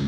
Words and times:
Hey, 0.00 0.06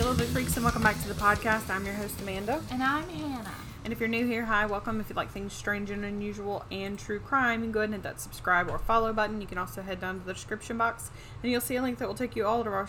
little 0.00 0.14
big 0.14 0.28
freaks, 0.28 0.56
and 0.56 0.64
welcome 0.64 0.82
back 0.82 0.98
to 1.02 1.08
the 1.08 1.14
podcast. 1.14 1.68
I'm 1.68 1.84
your 1.84 1.92
host, 1.92 2.18
Amanda. 2.22 2.62
And 2.70 2.82
I'm 2.82 3.06
Hannah. 3.10 3.52
And 3.84 3.92
if 3.92 4.00
you're 4.00 4.08
new 4.08 4.26
here, 4.26 4.46
hi, 4.46 4.64
welcome. 4.64 4.98
If 4.98 5.10
you 5.10 5.14
like 5.14 5.30
things 5.30 5.52
strange 5.52 5.90
and 5.90 6.06
unusual 6.06 6.64
and 6.70 6.98
true 6.98 7.20
crime, 7.20 7.60
you 7.60 7.66
can 7.66 7.72
go 7.72 7.80
ahead 7.80 7.90
and 7.90 7.96
hit 7.96 8.02
that 8.04 8.18
subscribe 8.18 8.70
or 8.70 8.78
follow 8.78 9.12
button. 9.12 9.42
You 9.42 9.46
can 9.46 9.58
also 9.58 9.82
head 9.82 10.00
down 10.00 10.20
to 10.20 10.26
the 10.26 10.32
description 10.32 10.78
box, 10.78 11.10
and 11.42 11.52
you'll 11.52 11.60
see 11.60 11.76
a 11.76 11.82
link 11.82 11.98
that 11.98 12.08
will 12.08 12.14
take 12.14 12.34
you 12.34 12.46
all 12.46 12.62
of 12.62 12.66
our 12.66 12.88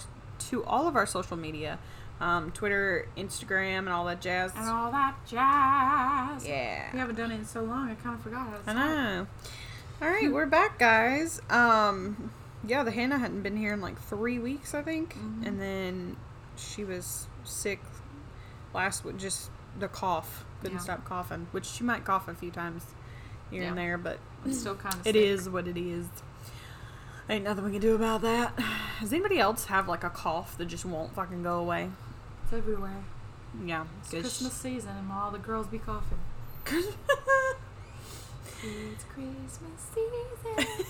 to 0.51 0.63
all 0.63 0.87
of 0.87 0.95
our 0.95 1.05
social 1.05 1.35
media, 1.35 1.79
um, 2.21 2.49
Twitter, 2.51 3.09
Instagram, 3.17 3.79
and 3.79 3.89
all 3.89 4.05
that 4.05 4.21
jazz. 4.21 4.53
And 4.55 4.69
all 4.69 4.89
that 4.91 5.15
jazz. 5.27 6.47
Yeah. 6.47 6.93
We 6.93 6.99
haven't 6.99 7.15
done 7.15 7.31
it 7.31 7.39
in 7.39 7.45
so 7.45 7.61
long, 7.61 7.89
I 7.89 7.95
kind 7.95 8.15
of 8.15 8.21
forgot 8.21 8.47
how 8.47 8.57
to 8.57 8.69
I 8.69 8.73
know. 8.73 9.27
All 10.01 10.07
right, 10.09 10.31
we're 10.31 10.47
back, 10.47 10.79
guys. 10.79 11.41
Um, 11.49 12.31
yeah, 12.67 12.83
the 12.83 12.91
Hannah 12.91 13.19
hadn't 13.19 13.41
been 13.43 13.55
here 13.57 13.73
in 13.73 13.81
like 13.81 13.99
three 14.01 14.39
weeks, 14.39 14.73
I 14.73 14.81
think, 14.81 15.15
Mhm. 15.15 15.45
and 15.45 15.61
then 15.61 16.17
she 16.55 16.83
was 16.83 17.27
sick 17.43 17.81
last 18.73 19.03
week. 19.05 19.17
Just 19.17 19.51
the 19.77 19.87
cough 19.87 20.43
couldn't 20.61 20.77
Yeah. 20.77 20.83
stop 20.83 21.05
coughing, 21.05 21.47
which 21.51 21.65
she 21.65 21.83
might 21.83 22.03
cough 22.03 22.27
a 22.27 22.33
few 22.33 22.49
times 22.51 22.83
here 23.51 23.63
and 23.63 23.77
there, 23.77 23.97
but 23.97 24.19
It's 24.45 24.59
still 24.59 24.75
kind 24.75 24.95
of 24.95 25.05
it 25.05 25.15
is 25.15 25.47
what 25.47 25.67
it 25.67 25.77
is. 25.77 26.07
Ain't 27.29 27.43
nothing 27.43 27.63
we 27.65 27.71
can 27.71 27.81
do 27.81 27.93
about 27.95 28.21
that. 28.21 28.53
Does 28.99 29.13
anybody 29.13 29.39
else 29.39 29.65
have 29.65 29.87
like 29.87 30.03
a 30.03 30.09
cough 30.09 30.57
that 30.57 30.65
just 30.65 30.83
won't 30.83 31.13
fucking 31.13 31.43
go 31.43 31.59
away? 31.59 31.91
It's 32.43 32.53
everywhere. 32.53 33.03
Yeah, 33.63 33.85
It's 34.01 34.09
Christmas 34.09 34.53
season 34.53 34.95
and 34.97 35.11
all 35.11 35.29
the 35.29 35.37
girls 35.37 35.67
be 35.67 35.77
coughing. 35.77 36.17
It's 38.63 39.03
Christmas 39.05 39.81
season. 39.93 40.85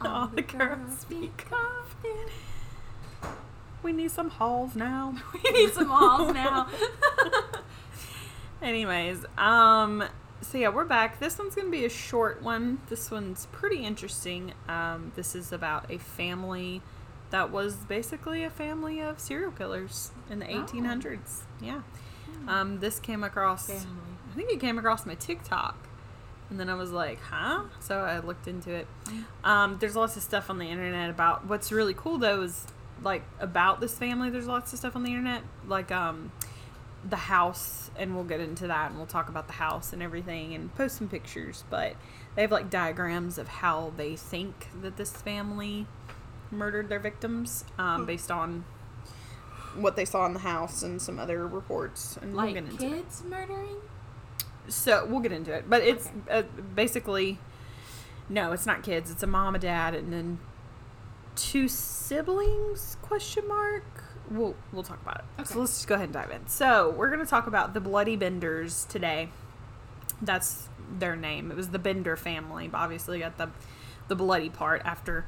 All 0.02 0.26
the 0.28 0.42
girls 0.42 1.04
be 1.06 1.30
coughing. 1.38 2.26
we 3.82 3.92
need 3.92 4.10
some 4.10 4.28
halls 4.30 4.74
now. 4.76 5.14
we 5.44 5.50
need 5.50 5.72
some 5.72 5.88
halls 5.88 6.34
now. 6.34 6.68
Anyways, 8.62 9.24
um, 9.38 10.04
so 10.42 10.58
yeah, 10.58 10.68
we're 10.68 10.84
back. 10.84 11.18
This 11.18 11.38
one's 11.38 11.54
gonna 11.54 11.70
be 11.70 11.84
a 11.84 11.90
short 11.90 12.42
one. 12.42 12.80
This 12.88 13.10
one's 13.10 13.46
pretty 13.52 13.84
interesting. 13.84 14.52
Um, 14.68 15.12
this 15.16 15.34
is 15.34 15.52
about 15.52 15.90
a 15.90 15.98
family 15.98 16.82
that 17.30 17.50
was 17.50 17.74
basically 17.76 18.42
a 18.44 18.50
family 18.50 19.00
of 19.00 19.18
serial 19.18 19.50
killers 19.50 20.12
in 20.30 20.38
the 20.40 20.46
Oh. 20.46 20.62
1800s. 20.62 21.40
Yeah. 21.60 21.80
Um, 22.46 22.80
this 22.80 23.00
came 23.00 23.24
across. 23.24 23.66
Family. 23.66 23.86
I 24.30 24.34
think 24.36 24.50
it 24.50 24.60
came 24.60 24.78
across 24.78 25.06
my 25.06 25.14
TikTok, 25.14 25.83
and 26.54 26.60
then 26.60 26.70
I 26.70 26.74
was 26.74 26.92
like, 26.92 27.18
"Huh?" 27.20 27.64
So 27.80 27.98
I 27.98 28.20
looked 28.20 28.46
into 28.46 28.70
it. 28.72 28.86
Um, 29.42 29.76
there's 29.80 29.96
lots 29.96 30.16
of 30.16 30.22
stuff 30.22 30.50
on 30.50 30.58
the 30.58 30.66
internet 30.66 31.10
about. 31.10 31.46
What's 31.48 31.72
really 31.72 31.94
cool 31.94 32.16
though 32.18 32.42
is 32.42 32.64
like 33.02 33.24
about 33.40 33.80
this 33.80 33.98
family. 33.98 34.30
There's 34.30 34.46
lots 34.46 34.72
of 34.72 34.78
stuff 34.78 34.94
on 34.94 35.02
the 35.02 35.10
internet, 35.10 35.42
like 35.66 35.90
um, 35.90 36.30
the 37.04 37.16
house, 37.16 37.90
and 37.96 38.14
we'll 38.14 38.22
get 38.24 38.38
into 38.38 38.68
that, 38.68 38.90
and 38.90 38.96
we'll 38.98 39.06
talk 39.08 39.28
about 39.28 39.48
the 39.48 39.54
house 39.54 39.92
and 39.92 40.00
everything, 40.00 40.54
and 40.54 40.72
post 40.76 40.96
some 40.98 41.08
pictures. 41.08 41.64
But 41.70 41.96
they 42.36 42.42
have 42.42 42.52
like 42.52 42.70
diagrams 42.70 43.36
of 43.36 43.48
how 43.48 43.92
they 43.96 44.14
think 44.14 44.68
that 44.80 44.96
this 44.96 45.10
family 45.10 45.86
murdered 46.52 46.88
their 46.88 47.00
victims, 47.00 47.64
um, 47.78 48.02
Hmm. 48.02 48.06
based 48.06 48.30
on 48.30 48.64
what 49.74 49.96
they 49.96 50.04
saw 50.04 50.24
in 50.26 50.34
the 50.34 50.38
house 50.38 50.84
and 50.84 51.02
some 51.02 51.18
other 51.18 51.48
reports. 51.48 52.16
And 52.22 52.32
we'll 52.36 52.46
Like 52.46 52.54
it 52.54 52.78
kids 52.78 53.24
murdering? 53.24 53.78
So 54.68 55.04
we'll 55.06 55.20
get 55.20 55.32
into 55.32 55.52
it. 55.52 55.68
But 55.68 55.82
it's 55.82 56.06
Okay. 56.28 56.38
uh, 56.40 56.42
basically 56.74 57.38
no 58.28 58.52
it's 58.52 58.66
not 58.66 58.82
kids. 58.82 59.10
It's 59.10 59.22
a 59.22 59.26
mom 59.26 59.54
a 59.54 59.58
dad 59.58 59.94
and 59.94 60.12
then 60.12 60.38
two 61.36 61.68
siblings 61.68 62.96
question 63.02 63.46
mark? 63.48 63.84
We'll 64.30 64.54
we'll 64.72 64.82
talk 64.82 65.00
about 65.02 65.18
it. 65.18 65.24
Okay. 65.40 65.52
so 65.52 65.60
let's 65.60 65.72
just 65.74 65.86
go 65.88 65.94
ahead 65.94 66.04
and 66.06 66.14
dive 66.14 66.30
in. 66.30 66.46
So 66.48 66.90
we're 66.90 67.08
going 67.08 67.20
to 67.20 67.26
talk 67.26 67.46
about 67.46 67.74
the 67.74 67.80
bloody 67.80 68.16
benders 68.16 68.84
today. 68.86 69.28
That's 70.22 70.68
their 70.98 71.16
name. 71.16 71.50
It 71.50 71.56
was 71.56 71.68
the 71.70 71.78
bender 71.78 72.16
family 72.16 72.68
but 72.68 72.78
obviously 72.78 73.18
got 73.18 73.36
the 73.38 73.48
the 74.08 74.14
bloody 74.14 74.50
part 74.50 74.82
after 74.84 75.26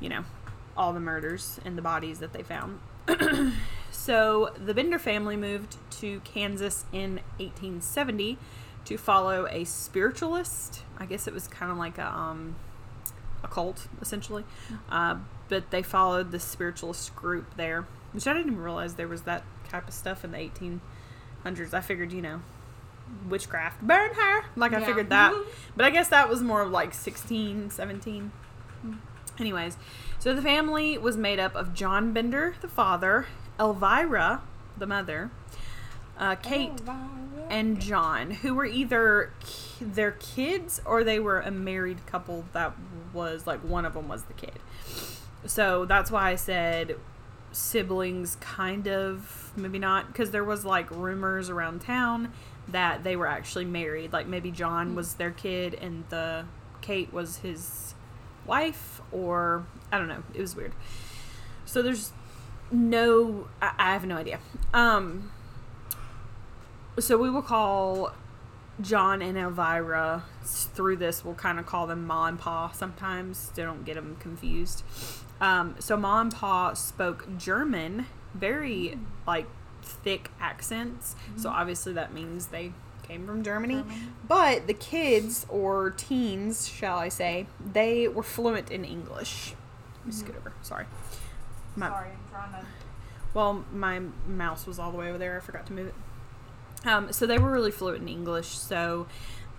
you 0.00 0.08
know 0.08 0.24
all 0.76 0.92
the 0.92 1.00
murders 1.00 1.58
and 1.64 1.78
the 1.78 1.82
bodies 1.82 2.18
that 2.18 2.32
they 2.32 2.42
found. 2.42 2.80
So 3.90 4.52
the 4.62 4.74
Bender 4.74 4.98
family 4.98 5.36
moved 5.36 5.78
to 6.00 6.20
Kansas 6.20 6.84
in 6.92 7.14
1870 7.38 8.38
to 8.86 8.96
follow 8.96 9.46
a 9.50 9.64
spiritualist. 9.64 10.82
I 10.98 11.06
guess 11.06 11.26
it 11.28 11.34
was 11.34 11.46
kind 11.48 11.70
of 11.70 11.78
like 11.78 11.98
a 11.98 12.06
um, 12.12 12.56
a 13.44 13.48
cult 13.48 13.86
essentially, 14.00 14.44
uh, 14.90 15.16
but 15.48 15.70
they 15.70 15.82
followed 15.82 16.30
the 16.30 16.40
spiritualist 16.40 17.14
group 17.14 17.56
there, 17.56 17.86
which 18.12 18.26
I 18.26 18.32
didn't 18.32 18.52
even 18.52 18.62
realize 18.62 18.94
there 18.94 19.08
was 19.08 19.22
that 19.22 19.44
type 19.68 19.86
of 19.88 19.94
stuff 19.94 20.24
in 20.24 20.32
the 20.32 20.38
1800s. 20.38 21.74
I 21.74 21.80
figured 21.80 22.12
you 22.12 22.22
know 22.22 22.40
witchcraft, 23.28 23.80
burn 23.82 24.10
her, 24.14 24.44
like 24.56 24.72
I 24.72 24.80
Yeah. 24.80 24.86
figured 24.86 25.10
that, 25.10 25.32
but 25.76 25.84
I 25.84 25.90
guess 25.90 26.08
that 26.08 26.28
was 26.28 26.42
more 26.42 26.62
of 26.62 26.70
like 26.70 26.92
16, 26.92 27.70
17. 27.70 28.32
Anyways, 29.38 29.76
so 30.18 30.34
the 30.34 30.40
family 30.42 30.96
was 30.98 31.16
made 31.16 31.38
up 31.38 31.54
of 31.54 31.74
John 31.74 32.12
Bender, 32.12 32.54
the 32.62 32.68
father, 32.68 33.26
Elvira, 33.60 34.40
the 34.78 34.86
mother, 34.86 35.30
uh, 36.18 36.34
Kate, 36.36 36.70
and 37.50 37.80
John, 37.80 38.30
who 38.30 38.54
were 38.54 38.66
either 38.66 39.32
ki- 39.40 39.84
their 39.84 40.12
kids 40.12 40.80
or 40.84 41.04
they 41.04 41.20
were 41.20 41.40
a 41.40 41.50
married 41.50 42.06
couple 42.06 42.44
that 42.52 42.74
was 43.12 43.46
like 43.46 43.60
one 43.60 43.84
of 43.84 43.94
them 43.94 44.08
was 44.08 44.24
the 44.24 44.34
kid. 44.34 44.58
So 45.46 45.84
that's 45.84 46.10
why 46.10 46.30
I 46.30 46.34
said 46.36 46.96
siblings, 47.52 48.36
kind 48.36 48.86
of, 48.88 49.52
maybe 49.56 49.78
not, 49.78 50.08
because 50.08 50.30
there 50.30 50.44
was 50.44 50.64
like 50.64 50.90
rumors 50.90 51.48
around 51.48 51.80
town 51.80 52.32
that 52.68 53.04
they 53.04 53.16
were 53.16 53.26
actually 53.26 53.64
married. 53.64 54.12
Like 54.12 54.26
maybe 54.26 54.50
John 54.50 54.94
was 54.94 55.14
their 55.14 55.30
kid 55.30 55.74
and 55.74 56.04
the 56.10 56.46
Kate 56.80 57.12
was 57.12 57.38
his 57.38 57.94
wife, 58.46 59.00
or 59.12 59.66
I 59.90 59.98
don't 59.98 60.08
know. 60.08 60.22
It 60.34 60.40
was 60.40 60.54
weird. 60.54 60.72
So 61.64 61.82
there's 61.82 62.12
no, 62.70 63.48
I, 63.62 63.72
I 63.78 63.92
have 63.92 64.04
no 64.04 64.16
idea. 64.16 64.40
Um, 64.74 65.32
so 66.98 67.16
we 67.18 67.30
will 67.30 67.42
call 67.42 68.12
John 68.80 69.22
and 69.22 69.36
Elvira 69.38 70.24
through 70.44 70.96
this. 70.96 71.24
We'll 71.24 71.34
kind 71.34 71.58
of 71.58 71.66
call 71.66 71.86
them 71.86 72.06
Ma 72.06 72.26
and 72.26 72.38
Pa 72.38 72.70
sometimes. 72.72 73.50
They 73.50 73.62
don't 73.62 73.84
get 73.84 73.94
them 73.94 74.16
confused. 74.20 74.82
Um, 75.40 75.76
so 75.78 75.96
Ma 75.96 76.20
and 76.20 76.32
Pa 76.34 76.72
spoke 76.74 77.26
German, 77.38 78.06
very 78.34 78.98
like 79.26 79.46
thick 79.82 80.30
accents. 80.40 81.14
So 81.36 81.48
obviously 81.50 81.92
that 81.94 82.12
means 82.12 82.48
they 82.48 82.72
came 83.02 83.26
from 83.26 83.42
Germany. 83.44 83.76
German. 83.76 84.12
But 84.26 84.66
the 84.66 84.74
kids 84.74 85.46
or 85.48 85.90
teens, 85.90 86.66
shall 86.68 86.98
I 86.98 87.08
say, 87.08 87.46
they 87.72 88.08
were 88.08 88.22
fluent 88.22 88.70
in 88.70 88.84
English. 88.84 89.54
Let 89.98 90.06
me 90.06 90.12
scoot 90.12 90.36
over. 90.36 90.52
Sorry. 90.62 90.86
My- 91.76 91.88
Sorry, 91.88 92.08
I'm 92.10 92.30
trying 92.30 92.52
to. 92.62 92.66
well, 93.34 93.64
my 93.72 94.00
mouse 94.26 94.66
was 94.66 94.78
all 94.78 94.90
the 94.90 94.96
way 94.98 95.08
over 95.08 95.18
there. 95.18 95.36
I 95.36 95.40
forgot 95.40 95.66
to 95.66 95.72
move 95.72 95.88
it. 95.88 95.94
Um, 96.86 97.12
so 97.12 97.26
they 97.26 97.38
were 97.38 97.50
really 97.50 97.70
fluent 97.70 98.02
in 98.02 98.08
English. 98.08 98.48
So 98.48 99.06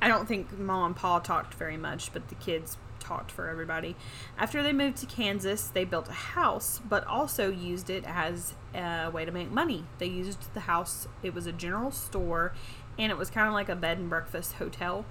I 0.02 0.08
don't 0.08 0.28
think 0.28 0.58
mom 0.58 0.86
and 0.86 0.96
pa 0.96 1.20
talked 1.20 1.54
very 1.54 1.78
much, 1.78 2.14
but 2.14 2.30
the 2.30 2.36
kids 2.36 2.78
talked 3.00 3.32
for 3.32 3.48
everybody. 3.50 3.96
After 4.38 4.62
they 4.64 4.74
moved 4.74 4.98
to 4.98 5.06
Kansas, 5.06 5.68
they 5.68 5.86
built 5.86 6.10
a 6.10 6.14
house, 6.14 6.82
but 6.88 7.06
also 7.06 7.50
used 7.50 7.90
it 7.90 8.04
as 8.06 8.54
a 8.74 9.10
way 9.12 9.26
to 9.26 9.32
make 9.32 9.52
money. 9.52 9.86
They 9.98 10.08
used 10.08 10.54
the 10.54 10.62
house, 10.62 11.08
it 11.24 11.34
was 11.34 11.48
a 11.48 11.52
general 11.52 11.92
store, 11.92 12.54
and 13.00 13.12
it 13.12 13.18
was 13.18 13.30
kind 13.30 13.48
of 13.48 13.54
like 13.54 13.70
a 13.70 13.76
bed 13.76 13.98
and 13.98 14.10
breakfast 14.10 14.54
hotel. 14.54 15.06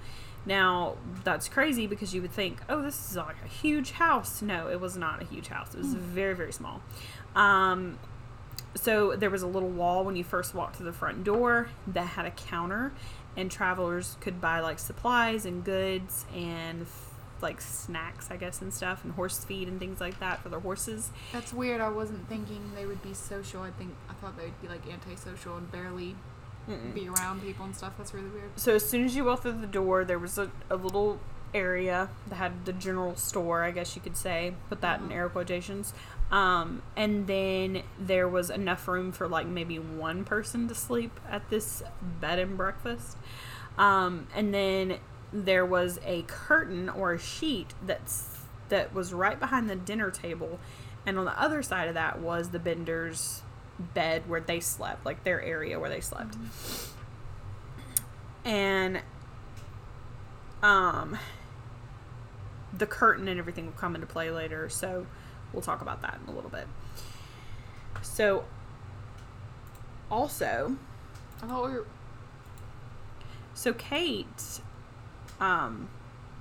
Now, 0.45 0.95
that's 1.23 1.49
crazy 1.49 1.87
because 1.87 2.13
you 2.13 2.21
would 2.21 2.31
think, 2.31 2.61
oh, 2.69 2.81
this 2.81 3.11
is 3.11 3.17
like 3.17 3.35
a 3.43 3.49
huge 3.49 3.91
house. 3.91 4.41
No, 4.41 4.69
it 4.69 4.79
was 4.79 4.95
not 4.95 5.21
a 5.21 5.25
huge 5.25 5.47
house. 5.47 5.73
It 5.73 5.79
was 5.79 5.93
very, 5.93 6.35
very 6.35 6.53
small. 6.53 6.81
Um, 7.35 7.99
so 8.77 9.15
there 9.15 9.29
was 9.29 9.41
a 9.41 9.47
little 9.47 9.69
wall 9.69 10.03
when 10.05 10.15
you 10.15 10.23
first 10.23 10.53
walked 10.55 10.77
to 10.77 10.83
the 10.83 10.93
front 10.93 11.23
door 11.23 11.69
that 11.87 12.05
had 12.07 12.25
a 12.25 12.31
counter 12.31 12.93
and 13.35 13.51
travelers 13.51 14.17
could 14.21 14.39
buy 14.39 14.59
like 14.59 14.79
supplies 14.79 15.45
and 15.45 15.63
goods 15.63 16.25
and 16.33 16.85
like 17.41 17.61
snacks 17.61 18.31
i 18.31 18.35
guess 18.35 18.61
and 18.61 18.73
stuff 18.73 19.03
and 19.03 19.13
horse 19.13 19.43
feed 19.43 19.67
and 19.67 19.79
things 19.79 20.01
like 20.01 20.19
that 20.19 20.41
for 20.41 20.49
their 20.49 20.59
horses 20.59 21.11
That's 21.33 21.53
weird. 21.53 21.81
I 21.81 21.89
wasn't 21.89 22.27
thinking 22.27 22.71
they 22.75 22.85
would 22.87 23.03
be 23.03 23.13
social. 23.13 23.61
I 23.61 23.69
think 23.71 23.93
I 24.09 24.13
thought 24.13 24.35
they'd 24.37 24.59
be 24.61 24.67
like 24.67 24.81
antisocial 24.91 25.55
and 25.57 25.71
barely 25.71 26.15
be 26.93 27.07
around 27.07 27.41
people 27.41 27.63
and 27.63 27.73
stuff. 27.75 27.93
That's 27.97 28.13
really 28.13 28.29
weird. 28.29 28.49
so 28.55 28.75
as 28.75 28.89
soon 28.89 29.05
as 29.05 29.15
you 29.15 29.23
walked 29.25 29.43
through 29.43 29.61
the 29.61 29.67
door 29.67 30.03
there 30.03 30.19
was 30.19 30.37
a, 30.37 30.49
a 30.69 30.75
little 30.75 31.19
area 31.53 32.09
that 32.27 32.35
had 32.35 32.65
the 32.65 32.73
general 32.73 33.15
store 33.15 33.63
i 33.63 33.71
guess 33.71 33.95
you 33.95 34.01
could 34.01 34.17
say 34.17 34.53
put 34.69 34.81
that 34.81 34.99
in 34.99 35.11
air 35.11 35.29
quotations. 35.29 35.93
Um, 36.29 36.81
and 36.95 37.27
then 37.27 37.83
there 37.97 38.27
was 38.27 38.49
enough 38.49 38.87
room 38.87 39.11
for 39.11 39.27
like 39.27 39.47
maybe 39.47 39.79
one 39.79 40.25
person 40.25 40.67
to 40.67 40.75
sleep 40.75 41.19
at 41.29 41.49
this 41.49 41.83
bed 42.19 42.39
and 42.39 42.57
breakfast. 42.57 43.17
Um, 43.77 44.27
and 44.35 44.53
then 44.53 44.97
there 45.31 45.65
was 45.65 45.99
a 46.05 46.23
curtain 46.23 46.89
or 46.89 47.13
a 47.13 47.19
sheet 47.19 47.73
that's 47.85 48.37
that 48.69 48.93
was 48.93 49.13
right 49.13 49.39
behind 49.39 49.69
the 49.69 49.75
dinner 49.77 50.11
table, 50.11 50.59
and 51.05 51.17
on 51.17 51.23
the 51.23 51.39
other 51.41 51.63
side 51.63 51.87
of 51.87 51.93
that 51.93 52.19
was 52.19 52.49
the 52.49 52.59
Benders' 52.59 53.41
bed 53.79 54.27
where 54.27 54.41
they 54.41 54.59
slept, 54.59 55.05
like 55.05 55.23
their 55.23 55.41
area 55.41 55.79
where 55.79 55.89
they 55.89 56.01
slept. 56.01 56.35
And 58.43 59.01
um 60.61 61.17
the 62.75 62.87
curtain 62.87 63.27
and 63.27 63.39
everything 63.39 63.65
will 63.65 63.73
come 63.73 63.95
into 63.95 64.07
play 64.07 64.31
later, 64.31 64.69
so 64.69 65.05
we'll 65.53 65.61
talk 65.61 65.81
about 65.81 66.01
that 66.01 66.19
in 66.23 66.31
a 66.31 66.35
little 66.35 66.49
bit. 66.49 66.67
So 68.01 68.45
also, 70.09 70.77
I 71.41 71.47
thought 71.47 71.67
we 71.67 71.73
were. 71.73 71.85
so 73.53 73.73
Kate, 73.73 74.61
um, 75.39 75.89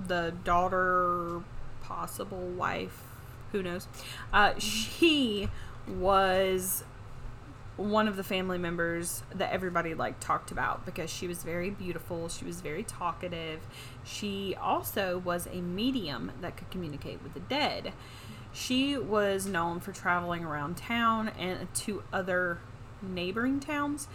the 0.04 0.34
daughter, 0.44 1.42
possible 1.82 2.48
wife, 2.48 3.02
who 3.52 3.62
knows, 3.62 3.88
uh, 4.32 4.58
she 4.58 5.48
was 5.88 6.84
one 7.76 8.08
of 8.08 8.16
the 8.16 8.24
family 8.24 8.56
members 8.56 9.22
that 9.34 9.52
everybody 9.52 9.94
like 9.94 10.18
talked 10.18 10.50
about 10.50 10.86
because 10.86 11.10
she 11.10 11.26
was 11.26 11.42
very 11.42 11.68
beautiful 11.68 12.28
she 12.28 12.44
was 12.44 12.60
very 12.60 12.82
talkative. 12.82 13.60
She 14.04 14.56
also 14.60 15.18
was 15.18 15.46
a 15.46 15.60
medium 15.60 16.32
that 16.40 16.56
could 16.56 16.70
communicate 16.70 17.22
with 17.22 17.34
the 17.34 17.40
dead. 17.40 17.92
She 18.52 18.96
was 18.96 19.46
known 19.46 19.80
for 19.80 19.92
traveling 19.92 20.44
around 20.44 20.78
town 20.78 21.28
and 21.28 21.72
to 21.74 22.02
other 22.12 22.60
neighboring 23.02 23.60
towns 23.60 24.08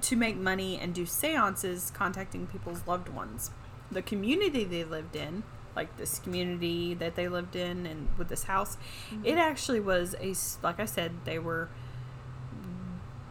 to 0.00 0.16
make 0.16 0.36
money 0.36 0.78
and 0.78 0.92
do 0.94 1.06
seances 1.06 1.92
contacting 1.94 2.46
people's 2.46 2.86
loved 2.86 3.08
ones. 3.08 3.50
The 3.90 4.02
community 4.02 4.64
they 4.64 4.84
lived 4.84 5.14
in 5.14 5.44
like 5.76 5.96
this 5.96 6.18
community 6.18 6.94
that 6.94 7.14
they 7.14 7.28
lived 7.28 7.54
in 7.54 7.86
and 7.86 8.08
with 8.18 8.28
this 8.28 8.44
house 8.44 8.76
it 9.22 9.28
mm-hmm. 9.28 9.38
actually 9.38 9.78
was 9.78 10.16
a, 10.20 10.34
like 10.66 10.80
i 10.80 10.84
said 10.84 11.12
they 11.24 11.38
were 11.38 11.68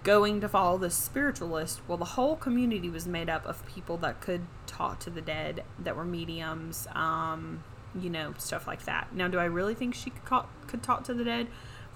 going 0.08 0.40
to 0.40 0.48
follow 0.48 0.78
this 0.78 0.96
spiritualist 0.96 1.82
well 1.86 1.98
the 1.98 2.06
whole 2.06 2.38
community 2.38 2.90
was 2.90 3.06
made 3.06 3.30
up 3.30 3.46
of 3.46 3.66
people 3.66 3.98
that 3.98 4.22
could 4.22 4.42
talk 4.66 5.00
to 5.02 5.10
the 5.10 5.20
dead 5.20 5.62
that 5.78 5.98
were 5.98 6.06
mediums 6.06 6.88
um 6.94 7.62
you 7.94 8.10
know 8.10 8.34
stuff 8.38 8.66
like 8.66 8.86
that 8.86 9.14
now 9.14 9.28
do 9.28 9.38
i 9.38 9.44
really 9.44 9.76
think 9.76 9.94
she 9.94 10.10
could, 10.10 10.24
call, 10.24 10.48
could 10.66 10.82
talk 10.82 11.04
to 11.04 11.14
the 11.14 11.26
dead 11.26 11.46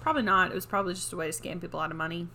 probably 0.02 0.22
not 0.22 0.50
it 0.50 0.54
was 0.54 0.66
probably 0.66 0.92
just 0.92 1.10
a 1.14 1.16
way 1.16 1.30
to 1.30 1.42
scam 1.42 1.58
people 1.58 1.80
out 1.80 1.90
of 1.90 1.96
money 1.96 2.28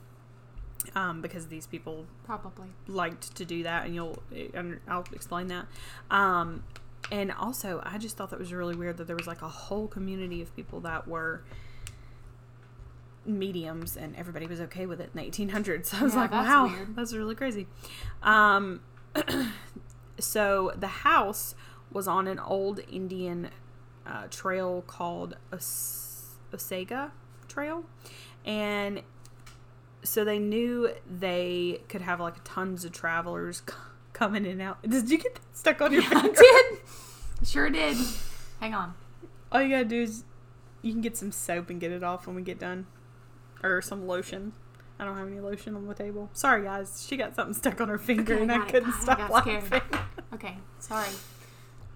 um, 0.95 1.21
because 1.21 1.47
these 1.47 1.67
people 1.67 2.05
Probably. 2.25 2.67
liked 2.87 3.35
to 3.35 3.45
do 3.45 3.63
that, 3.63 3.85
and 3.85 3.93
you'll 3.93 4.21
and 4.53 4.79
I'll 4.87 5.05
explain 5.11 5.47
that. 5.47 5.65
Um, 6.09 6.63
and 7.11 7.31
also, 7.31 7.81
I 7.85 7.97
just 7.97 8.17
thought 8.17 8.29
that 8.29 8.39
was 8.39 8.53
really 8.53 8.75
weird 8.75 8.97
that 8.97 9.07
there 9.07 9.15
was 9.15 9.27
like 9.27 9.41
a 9.41 9.49
whole 9.49 9.87
community 9.87 10.41
of 10.41 10.55
people 10.55 10.79
that 10.81 11.07
were 11.07 11.41
mediums, 13.27 13.95
and 13.97 14.15
everybody 14.15 14.47
was 14.47 14.59
okay 14.61 14.85
with 14.85 14.99
it 15.01 15.11
in 15.13 15.21
the 15.23 15.29
1800s. 15.29 15.85
So 15.91 15.97
I 15.97 16.03
was 16.03 16.13
Yeah, 16.13 16.19
like, 16.21 16.31
that's 16.31 16.47
wow, 16.47 16.67
weird. 16.67 16.95
that's 16.95 17.13
really 17.13 17.35
crazy. 17.35 17.67
Um, 18.23 18.81
so 20.19 20.71
the 20.75 20.87
house 20.87 21.55
was 21.91 22.07
on 22.07 22.27
an 22.27 22.39
old 22.39 22.79
Indian 22.91 23.49
uh, 24.05 24.27
trail 24.29 24.83
called 24.87 25.35
Os- 25.53 26.37
Osage 26.53 27.11
Trail, 27.47 27.83
and 28.45 29.01
so 30.03 30.23
they 30.23 30.39
knew 30.39 30.89
they 31.09 31.81
could 31.89 32.01
have 32.01 32.19
like 32.19 32.35
tons 32.43 32.85
of 32.85 32.91
travelers 32.91 33.63
c- 33.67 33.73
coming 34.13 34.45
in 34.45 34.51
and 34.53 34.61
out. 34.61 34.81
Did 34.87 35.09
you 35.09 35.17
get 35.17 35.35
that 35.35 35.41
stuck 35.57 35.81
on 35.81 35.91
your 35.91 36.03
I 36.03 36.07
finger? 36.21 36.33
did. 36.39 36.79
Sure 37.47 37.69
did. 37.69 37.97
Hang 38.59 38.73
on. 38.73 38.93
All 39.51 39.61
you 39.61 39.69
gotta 39.69 39.85
do 39.85 40.01
is 40.01 40.23
you 40.81 40.91
can 40.91 41.01
get 41.01 41.15
some 41.17 41.31
soap 41.31 41.69
and 41.69 41.79
get 41.79 41.91
it 41.91 42.03
off 42.03 42.27
when 42.27 42.35
we 42.35 42.41
get 42.41 42.59
done, 42.59 42.87
or 43.63 43.81
some 43.81 44.07
lotion. 44.07 44.53
I 44.99 45.05
don't 45.05 45.15
have 45.17 45.27
any 45.27 45.39
lotion 45.39 45.75
on 45.75 45.87
the 45.87 45.93
table. 45.93 46.29
Sorry, 46.33 46.63
guys. 46.63 47.05
She 47.07 47.17
got 47.17 47.35
something 47.35 47.53
stuck 47.53 47.79
on 47.81 47.89
her 47.89 47.97
finger, 47.99 48.33
Okay, 48.33 48.43
and 48.43 48.51
I 48.51 48.65
couldn't 48.65 48.93
I 48.93 48.99
stop 48.99 49.17
got 49.17 49.31
laughing. 49.31 49.81
Okay. 50.33 50.57
Sorry. 50.79 51.07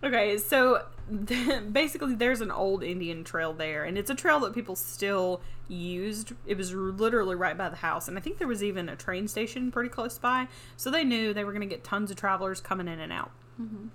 Okay, 0.04 0.38
so 0.38 0.86
basically, 1.72 2.16
there's 2.16 2.42
an 2.42 2.50
old 2.50 2.84
Indian 2.84 3.24
trail 3.24 3.54
there, 3.54 3.84
and 3.84 3.98
it's 3.98 4.10
a 4.10 4.16
trail 4.16 4.40
that 4.42 4.54
people 4.54 4.76
still 4.76 5.42
used. 5.68 6.34
It 6.46 6.58
was 6.58 6.74
literally 6.74 7.36
right 7.36 7.58
by 7.58 7.70
the 7.70 7.76
house, 7.76 8.08
and 8.08 8.18
I 8.18 8.22
think 8.22 8.38
there 8.38 8.48
was 8.48 8.64
even 8.64 8.90
a 8.90 8.96
train 8.96 9.28
station 9.28 9.72
pretty 9.72 9.90
close 9.90 10.18
by, 10.18 10.48
so 10.78 10.90
they 10.90 11.04
knew 11.04 11.34
they 11.34 11.44
were 11.44 11.52
going 11.52 11.68
to 11.68 11.68
get 11.68 11.84
tons 11.84 12.10
of 12.10 12.18
travelers 12.18 12.62
coming 12.62 12.88
in 12.88 13.00
and 13.00 13.12
out. 13.12 13.32
Mm-hmm. 13.62 13.88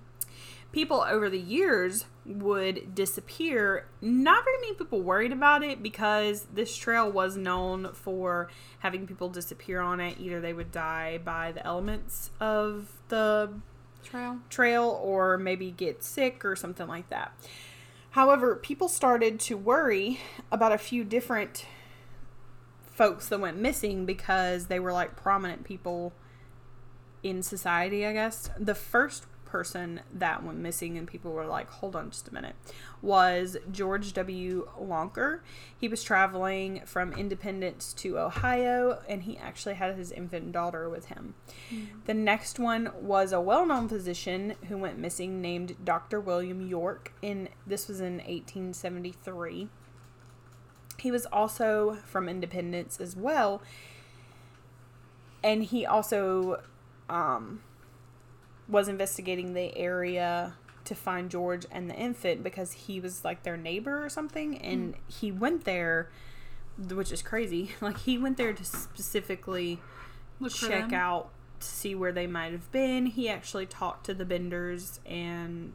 People 0.71 1.03
over 1.07 1.29
the 1.29 1.39
years 1.39 2.05
would 2.25 2.93
disappear. 2.93 3.87
Not 4.01 4.43
very 4.43 4.57
many 4.57 4.73
people 4.75 5.01
worried 5.01 5.31
about 5.31 5.63
it 5.63 5.81
because 5.81 6.47
this 6.53 6.75
trail 6.75 7.09
was 7.09 7.37
known 7.37 7.93
for 7.93 8.49
having 8.79 9.07
people 9.07 9.29
disappear 9.29 9.79
on 9.79 9.99
it. 9.99 10.17
Either 10.19 10.41
they 10.41 10.53
would 10.53 10.71
die 10.71 11.19
by 11.23 11.51
the 11.51 11.65
elements 11.65 12.31
of 12.39 12.91
the 13.07 13.51
Trail. 14.03 14.39
trail 14.49 14.99
or 15.03 15.37
maybe 15.37 15.71
get 15.71 16.03
sick 16.03 16.45
or 16.45 16.55
something 16.55 16.87
like 16.87 17.09
that. 17.09 17.33
However, 18.11 18.55
people 18.55 18.87
started 18.87 19.39
to 19.41 19.57
worry 19.57 20.19
about 20.51 20.71
a 20.71 20.77
few 20.77 21.03
different 21.03 21.65
folks 22.91 23.27
that 23.29 23.39
went 23.39 23.57
missing 23.57 24.05
because 24.05 24.67
they 24.67 24.79
were 24.79 24.91
like 24.91 25.15
prominent 25.15 25.63
people 25.63 26.13
in 27.21 27.43
society, 27.43 28.05
I 28.05 28.13
guess. 28.13 28.49
The 28.57 28.75
first 28.75 29.25
person 29.47 30.01
that 30.13 30.43
went 30.43 30.59
missing 30.59 30.97
and 30.97 31.07
people 31.07 31.31
were 31.31 31.45
like, 31.45 31.69
hold 31.69 31.95
on 31.95 32.11
just 32.11 32.27
a 32.27 32.33
minute, 32.33 32.55
was 33.01 33.57
George 33.71 34.13
W. 34.13 34.67
Lonker. 34.79 35.39
He 35.77 35.87
was 35.87 36.03
traveling 36.03 36.81
from 36.85 37.13
Independence 37.13 37.93
to 37.93 38.19
Ohio 38.19 38.99
and 39.07 39.23
he 39.23 39.37
actually 39.37 39.75
had 39.75 39.95
his 39.95 40.11
infant 40.11 40.51
daughter 40.51 40.89
with 40.89 41.05
him. 41.05 41.35
The 42.05 42.13
next 42.13 42.59
one 42.59 42.91
was 42.99 43.31
a 43.31 43.41
well-known 43.41 43.87
physician 43.87 44.55
who 44.67 44.77
went 44.77 44.99
missing 44.99 45.41
named 45.41 45.75
Dr. 45.83 46.19
William 46.19 46.61
York 46.61 47.13
in 47.21 47.49
this 47.65 47.87
was 47.87 47.99
in 47.99 48.17
1873. 48.17 49.69
He 50.99 51.11
was 51.11 51.25
also 51.27 51.97
from 52.05 52.27
Independence 52.27 52.99
as 52.99 53.15
well. 53.15 53.61
And 55.43 55.63
he 55.63 55.85
also 55.85 56.61
um, 57.09 57.61
was 58.67 58.87
investigating 58.87 59.53
the 59.53 59.75
area 59.77 60.53
to 60.85 60.95
find 60.95 61.29
George 61.29 61.65
and 61.71 61.89
the 61.89 61.95
infant 61.95 62.43
because 62.43 62.71
he 62.71 62.99
was 62.99 63.25
like 63.25 63.43
their 63.43 63.57
neighbor 63.57 64.03
or 64.03 64.09
something 64.09 64.57
and 64.57 64.95
hmm. 64.95 65.01
he 65.07 65.31
went 65.31 65.65
there 65.65 66.09
which 66.77 67.11
is 67.11 67.21
crazy. 67.21 67.71
Like 67.81 67.99
he 67.99 68.17
went 68.17 68.37
there 68.37 68.53
to 68.53 68.63
specifically 68.63 69.79
Look 70.39 70.53
check 70.53 70.93
out 70.93 71.29
to 71.59 71.65
see 71.65 71.95
where 71.95 72.11
they 72.11 72.27
might 72.27 72.51
have 72.51 72.71
been. 72.71 73.07
He 73.07 73.29
actually 73.29 73.65
talked 73.65 74.05
to 74.07 74.13
the 74.13 74.25
Benders, 74.25 74.99
and 75.05 75.73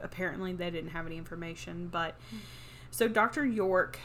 apparently 0.00 0.52
they 0.52 0.70
didn't 0.70 0.90
have 0.90 1.06
any 1.06 1.16
information. 1.16 1.88
But 1.88 2.16
hmm. 2.30 2.38
so 2.90 3.08
Dr. 3.08 3.44
York 3.44 3.98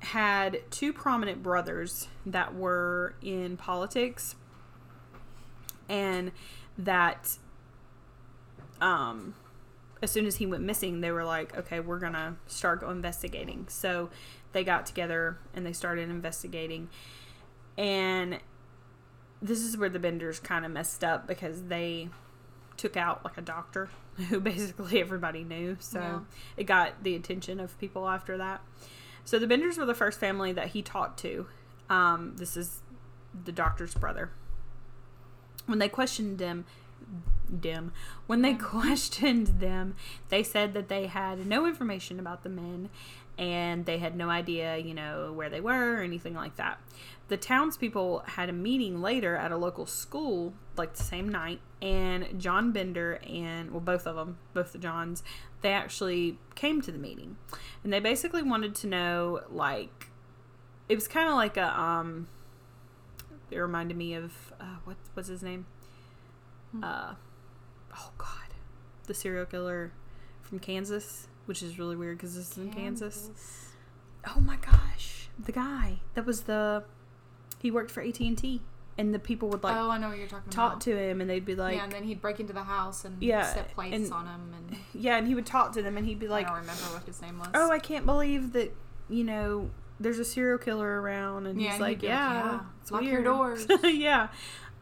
had 0.00 0.60
two 0.70 0.92
prominent 0.92 1.42
brothers 1.42 2.08
that 2.26 2.54
were 2.54 3.14
in 3.22 3.56
politics, 3.56 4.34
and 5.88 6.32
that 6.76 7.38
um 8.80 9.34
as 10.00 10.10
soon 10.12 10.26
as 10.26 10.36
he 10.36 10.46
went 10.46 10.62
missing, 10.62 11.00
they 11.00 11.10
were 11.10 11.24
like, 11.24 11.56
okay, 11.58 11.80
we're 11.80 11.98
going 11.98 12.12
to 12.12 12.34
start 12.46 12.84
investigating. 12.84 13.66
So 13.68 14.10
they 14.52 14.62
got 14.62 14.86
together 14.86 15.38
and 15.54 15.66
they 15.66 15.72
started 15.72 16.08
investigating. 16.08 16.88
And 17.76 18.38
this 19.42 19.60
is 19.60 19.76
where 19.76 19.88
the 19.88 19.98
Benders 19.98 20.38
kind 20.38 20.64
of 20.64 20.70
messed 20.70 21.02
up 21.02 21.26
because 21.26 21.64
they 21.64 22.10
took 22.76 22.96
out 22.96 23.24
like 23.24 23.36
a 23.38 23.42
doctor 23.42 23.88
who 24.28 24.38
basically 24.38 25.00
everybody 25.00 25.42
knew. 25.42 25.76
So 25.80 25.98
Yeah. 25.98 26.20
it 26.56 26.64
got 26.64 27.02
the 27.02 27.16
attention 27.16 27.58
of 27.58 27.76
people 27.80 28.08
after 28.08 28.36
that. 28.38 28.60
So 29.24 29.40
the 29.40 29.48
Benders 29.48 29.78
were 29.78 29.86
the 29.86 29.94
first 29.94 30.20
family 30.20 30.52
that 30.52 30.68
he 30.68 30.82
talked 30.82 31.18
to. 31.20 31.46
Um, 31.90 32.34
this 32.36 32.56
is 32.56 32.82
the 33.44 33.50
doctor's 33.52 33.94
brother. 33.94 34.30
When 35.66 35.80
they 35.80 35.88
questioned 35.88 36.38
them, 36.38 36.66
them 37.48 37.92
when 38.26 38.42
they 38.42 38.54
questioned 38.54 39.60
them, 39.60 39.94
they 40.28 40.42
said 40.42 40.74
that 40.74 40.88
they 40.88 41.06
had 41.06 41.46
no 41.46 41.66
information 41.66 42.20
about 42.20 42.42
the 42.42 42.48
men 42.48 42.90
and 43.38 43.86
they 43.86 43.98
had 43.98 44.16
no 44.16 44.28
idea, 44.28 44.76
you 44.76 44.92
know, 44.92 45.32
where 45.32 45.48
they 45.48 45.60
were 45.60 45.94
or 45.94 46.02
anything 46.02 46.34
like 46.34 46.56
that. 46.56 46.80
The 47.28 47.36
townspeople 47.36 48.24
had 48.26 48.48
a 48.48 48.52
meeting 48.52 49.00
later 49.00 49.36
at 49.36 49.52
a 49.52 49.56
local 49.56 49.86
school, 49.86 50.54
like 50.76 50.94
the 50.94 51.02
same 51.04 51.28
night, 51.28 51.60
and 51.80 52.40
John 52.40 52.72
Bender 52.72 53.20
and, 53.26 53.70
well, 53.70 53.80
both 53.80 54.06
of 54.06 54.16
them, 54.16 54.38
both 54.54 54.72
the 54.72 54.78
Johns, 54.78 55.22
they 55.60 55.72
actually 55.72 56.38
came 56.56 56.82
to 56.82 56.90
the 56.90 56.98
meeting. 56.98 57.36
And 57.84 57.92
they 57.92 58.00
basically 58.00 58.42
wanted 58.42 58.74
to 58.76 58.86
know, 58.88 59.42
like, 59.50 60.08
it 60.88 60.96
was 60.96 61.06
kind 61.06 61.28
of 61.28 61.34
like 61.34 61.56
a, 61.56 61.80
um, 61.80 62.26
it 63.50 63.58
reminded 63.58 63.96
me 63.96 64.14
of, 64.14 64.52
uh, 64.60 64.76
what, 64.84 64.96
was 65.14 65.28
his 65.28 65.42
name? 65.42 65.66
Uh, 66.82 67.14
oh, 67.96 68.10
God. 68.18 68.28
The 69.06 69.14
serial 69.14 69.46
killer 69.46 69.92
from 70.42 70.58
Kansas 70.58 71.28
which 71.46 71.62
is 71.62 71.78
really 71.78 71.96
weird 71.96 72.18
because 72.18 72.34
this 72.34 72.50
is 72.52 72.58
in 72.58 72.70
Kansas. 72.70 73.30
Oh 74.36 74.38
my 74.38 74.56
gosh, 74.56 75.30
the 75.42 75.50
guy 75.52 76.00
that 76.12 76.26
was 76.26 76.42
the 76.42 76.84
he 77.58 77.70
worked 77.70 77.90
for 77.90 78.02
AT 78.02 78.20
and 78.20 78.36
T, 78.36 78.60
and 78.98 79.14
the 79.14 79.18
people 79.18 79.48
would 79.48 79.62
like 79.62 79.74
oh, 79.74 79.88
I 79.90 79.96
know 79.96 80.10
what 80.10 80.18
you're 80.18 80.26
talking 80.28 80.50
talk 80.50 80.72
about. 80.72 80.80
to 80.82 80.94
him, 80.98 81.22
and 81.22 81.30
they'd 81.30 81.46
be 81.46 81.54
like, 81.54 81.76
yeah, 81.76 81.84
and 81.84 81.92
then 81.92 82.04
he'd 82.04 82.20
break 82.20 82.38
into 82.38 82.52
the 82.52 82.64
house 82.64 83.06
and 83.06 83.22
Yeah, 83.22 83.44
set 83.50 83.72
plates 83.72 83.96
and- 83.96 84.12
on 84.12 84.26
him, 84.26 84.52
and 84.54 84.76
yeah, 84.92 85.16
and 85.16 85.26
he 85.26 85.34
would 85.34 85.46
talk 85.46 85.72
to 85.72 85.82
them, 85.82 85.96
and 85.96 86.06
he'd 86.06 86.18
be 86.18 86.28
like, 86.28 86.44
I 86.46 86.50
don't 86.50 86.60
remember 86.60 86.82
what 86.92 87.04
his 87.04 87.22
name 87.22 87.38
was. 87.38 87.48
"Oh, 87.54 87.70
I 87.70 87.78
can't 87.78 88.04
believe 88.04 88.52
that 88.52 88.74
you 89.08 89.24
know 89.24 89.70
there's 89.98 90.18
a 90.18 90.24
serial 90.26 90.58
killer 90.58 91.00
around," 91.00 91.46
and 91.46 91.58
Yeah, 91.58 91.68
he's 91.68 91.74
and 91.76 91.80
like, 91.80 92.00
he'd 92.02 92.08
like, 92.08 92.14
"Yeah, 92.14 92.44
"Yeah, 92.52 92.60
it's 92.82 92.90
lock 92.90 93.02
your 93.04 93.12
weird." 93.22 93.24
doors. 93.24 93.66
yeah. 93.84 94.28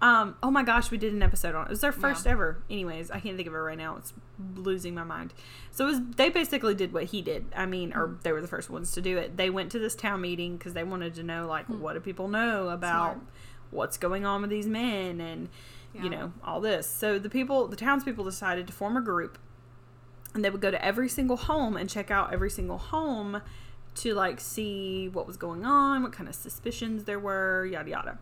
Um, 0.03 0.37
oh 0.43 0.51
my 0.51 0.63
gosh, 0.63 0.91
we 0.91 0.99
did 0.99 1.15
an 1.15 1.23
episode 1.23 1.55
on 1.55 1.63
it. 1.63 1.67
It 1.67 1.71
was 1.71 1.83
our 1.85 1.93
first 1.93 2.27
Yeah. 2.27 2.33
ever. 2.33 2.63
Anyways, 2.69 3.11
I 3.11 3.19
can't 3.19 3.37
think 3.37 3.49
of 3.49 3.55
it 3.55 3.59
right 3.59 3.79
now. 3.79 3.97
It's 3.97 4.13
losing 4.55 4.95
my 4.95 5.05
mind. 5.05 5.33
So 5.71 5.85
it 5.87 5.89
was, 5.91 6.01
they 6.17 6.29
basically 6.29 6.75
did 6.75 6.93
what 6.93 7.05
he 7.05 7.23
did. 7.23 7.47
I 7.57 7.65
mean, 7.65 7.95
or 7.95 8.09
Hmm. 8.09 8.15
they 8.23 8.33
were 8.33 8.43
the 8.43 8.49
first 8.49 8.69
ones 8.69 8.93
to 8.93 9.01
do 9.01 9.17
it. 9.17 9.39
They 9.39 9.49
went 9.49 9.73
to 9.73 9.79
this 9.79 9.95
town 9.95 10.21
meeting 10.21 10.59
because 10.59 10.75
they 10.75 10.85
wanted 10.85 11.15
to 11.15 11.23
know, 11.23 11.47
like, 11.47 11.67
what 11.67 11.95
do 11.95 12.01
people 12.01 12.29
know 12.29 12.69
about. 12.69 13.13
Smart. 13.15 13.27
what's 13.73 13.97
going 13.99 14.25
on 14.25 14.43
with 14.43 14.49
these 14.51 14.67
men 14.69 15.21
and, 15.21 15.49
Yeah. 15.93 16.03
you 16.05 16.09
know, 16.11 16.33
all 16.45 16.61
this. 16.61 16.87
So 16.87 17.19
the 17.19 17.29
people, 17.29 17.67
the 17.67 17.75
townspeople 17.77 18.25
decided 18.25 18.67
to 18.69 18.73
form 18.73 18.97
a 18.97 19.01
group 19.01 19.39
and 20.35 20.45
they 20.45 20.51
would 20.51 20.61
go 20.61 20.71
to 20.71 20.83
every 20.85 21.09
single 21.09 21.37
home 21.37 21.77
and 21.77 21.91
check 21.91 22.11
out 22.11 22.33
every 22.33 22.49
single 22.49 22.79
home 22.79 23.43
to 23.97 24.15
like 24.15 24.39
see 24.41 25.09
what 25.09 25.27
was 25.27 25.37
going 25.37 25.65
on, 25.65 26.05
what 26.05 26.13
kind 26.13 26.29
of 26.29 26.35
suspicions 26.37 27.05
there 27.05 27.19
were, 27.19 27.67
yada 27.67 27.91
yada. 27.91 28.19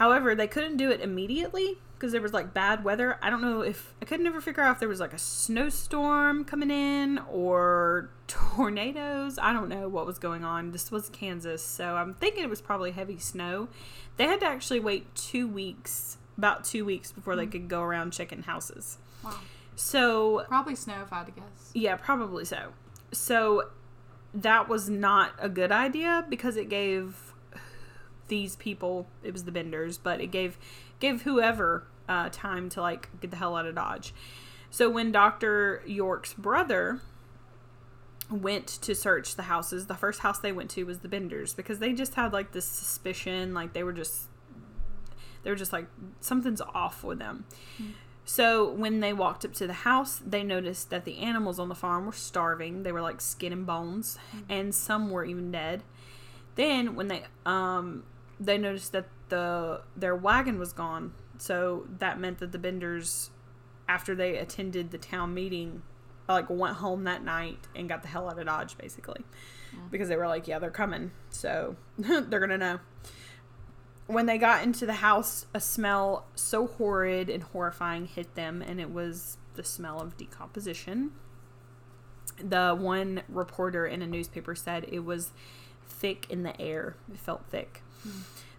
However, 0.00 0.34
they 0.34 0.46
couldn't 0.46 0.78
do 0.78 0.90
it 0.90 1.02
immediately 1.02 1.76
because 1.92 2.12
there 2.12 2.22
was 2.22 2.32
like 2.32 2.54
bad 2.54 2.84
weather. 2.84 3.18
I 3.20 3.28
don't 3.28 3.42
know 3.42 3.60
if 3.60 3.92
I 4.00 4.06
could 4.06 4.20
never 4.20 4.40
figure 4.40 4.62
out 4.62 4.76
if 4.76 4.80
there 4.80 4.88
was 4.88 4.98
like 4.98 5.12
a 5.12 5.18
snowstorm 5.18 6.46
coming 6.46 6.70
in 6.70 7.18
or 7.30 8.08
tornadoes. 8.26 9.38
I 9.38 9.52
don't 9.52 9.68
know 9.68 9.90
what 9.90 10.06
was 10.06 10.18
going 10.18 10.42
on. 10.42 10.72
This 10.72 10.90
was 10.90 11.10
Kansas, 11.10 11.62
so 11.62 11.96
I'm 11.96 12.14
thinking 12.14 12.42
it 12.42 12.48
was 12.48 12.62
probably 12.62 12.92
heavy 12.92 13.18
snow. 13.18 13.68
They 14.16 14.24
had 14.24 14.40
to 14.40 14.46
actually 14.46 14.80
wait 14.80 15.14
two 15.14 15.46
weeks, 15.46 16.16
about 16.38 16.64
two 16.64 16.86
weeks 16.86 17.12
before 17.12 17.36
they 17.36 17.46
mm. 17.46 17.52
could 17.52 17.68
go 17.68 17.82
around 17.82 18.14
checking 18.14 18.44
houses. 18.44 18.96
Wow. 19.22 19.34
So 19.76 20.46
Probably 20.48 20.76
snow 20.76 21.02
if 21.02 21.12
I 21.12 21.18
had 21.18 21.26
to 21.26 21.32
guess. 21.32 21.72
yeah, 21.74 21.96
probably 21.96 22.46
so. 22.46 22.72
So 23.12 23.68
that 24.32 24.66
was 24.66 24.88
not 24.88 25.32
a 25.38 25.50
good 25.50 25.72
idea 25.72 26.24
because 26.30 26.56
it 26.56 26.70
gave 26.70 27.29
these 28.30 28.56
people 28.56 29.06
it 29.22 29.34
was 29.34 29.44
the 29.44 29.52
benders, 29.52 29.98
but 29.98 30.22
it 30.22 30.28
gave 30.28 30.56
gave 30.98 31.22
whoever 31.22 31.86
uh, 32.08 32.30
time 32.32 32.70
to 32.70 32.80
like 32.80 33.08
get 33.20 33.30
the 33.30 33.36
hell 33.36 33.56
out 33.56 33.66
of 33.66 33.74
Dodge. 33.74 34.14
So 34.70 34.88
when 34.88 35.12
Dr. 35.12 35.82
York's 35.84 36.32
brother 36.32 37.00
went 38.30 38.66
to 38.68 38.94
search 38.94 39.34
the 39.34 39.42
houses, 39.42 39.86
the 39.86 39.94
first 39.94 40.20
house 40.20 40.38
they 40.38 40.52
went 40.52 40.70
to 40.70 40.84
was 40.84 41.00
the 41.00 41.08
Benders 41.08 41.54
because 41.54 41.80
they 41.80 41.92
just 41.92 42.14
had 42.14 42.32
like 42.32 42.52
this 42.52 42.64
suspicion, 42.64 43.52
like 43.52 43.72
they 43.74 43.82
were 43.82 43.92
just 43.92 44.28
they 45.42 45.50
were 45.50 45.56
just 45.56 45.72
like 45.72 45.86
something's 46.20 46.60
off 46.60 47.04
with 47.04 47.18
them. 47.18 47.44
So 48.24 48.70
when 48.70 49.00
they 49.00 49.12
walked 49.12 49.44
up 49.44 49.54
to 49.54 49.66
the 49.66 49.72
house, 49.72 50.20
they 50.24 50.44
noticed 50.44 50.90
that 50.90 51.04
the 51.04 51.18
animals 51.18 51.58
on 51.58 51.68
the 51.68 51.74
farm 51.74 52.06
were 52.06 52.12
starving. 52.12 52.84
They 52.84 52.92
were 52.92 53.02
like 53.02 53.20
skin 53.20 53.52
and 53.52 53.66
bones, 53.66 54.18
and 54.48 54.72
some 54.74 55.10
were 55.10 55.24
even 55.24 55.50
dead. 55.50 55.82
Then 56.54 56.94
when 56.94 57.08
they 57.08 57.24
um 57.44 58.04
they 58.40 58.58
noticed 58.58 58.92
that 58.92 59.06
the 59.28 59.82
their 59.96 60.16
wagon 60.16 60.58
was 60.58 60.72
gone. 60.72 61.12
So 61.38 61.86
that 61.98 62.18
meant 62.18 62.38
that 62.38 62.52
the 62.52 62.58
Benders 62.58 63.30
after 63.88 64.14
they 64.14 64.36
attended 64.36 64.90
the 64.90 64.98
town 64.98 65.34
meeting 65.34 65.82
like 66.28 66.48
went 66.48 66.76
home 66.76 67.04
that 67.04 67.24
night 67.24 67.58
and 67.74 67.88
got 67.88 68.02
the 68.02 68.08
hell 68.08 68.28
out 68.28 68.38
of 68.38 68.46
Dodge 68.46 68.76
basically. 68.78 69.22
Mm. 69.74 69.90
Because 69.90 70.08
they 70.08 70.16
were 70.16 70.28
like, 70.28 70.48
yeah, 70.48 70.58
they're 70.58 70.70
coming. 70.70 71.10
So 71.30 71.76
they're 71.98 72.40
going 72.40 72.50
to 72.50 72.58
know 72.58 72.80
when 74.10 74.26
they 74.26 74.38
got 74.38 74.64
into 74.64 74.86
the 74.86 74.94
house, 74.94 75.46
a 75.54 75.60
smell 75.60 76.26
so 76.34 76.66
horrid 76.66 77.30
and 77.30 77.44
horrifying 77.44 78.06
hit 78.06 78.34
them, 78.34 78.60
and 78.60 78.80
it 78.80 78.90
was 78.90 79.38
the 79.54 79.62
smell 79.62 80.00
of 80.00 80.16
decomposition. 80.16 81.12
The 82.42 82.76
one 82.76 83.22
reporter 83.28 83.86
in 83.86 84.02
a 84.02 84.08
newspaper 84.08 84.56
said 84.56 84.86
it 84.88 85.04
was 85.04 85.30
thick 85.86 86.26
in 86.28 86.42
the 86.42 86.60
air. 86.60 86.96
It 87.12 87.20
felt 87.20 87.44
thick. 87.50 87.82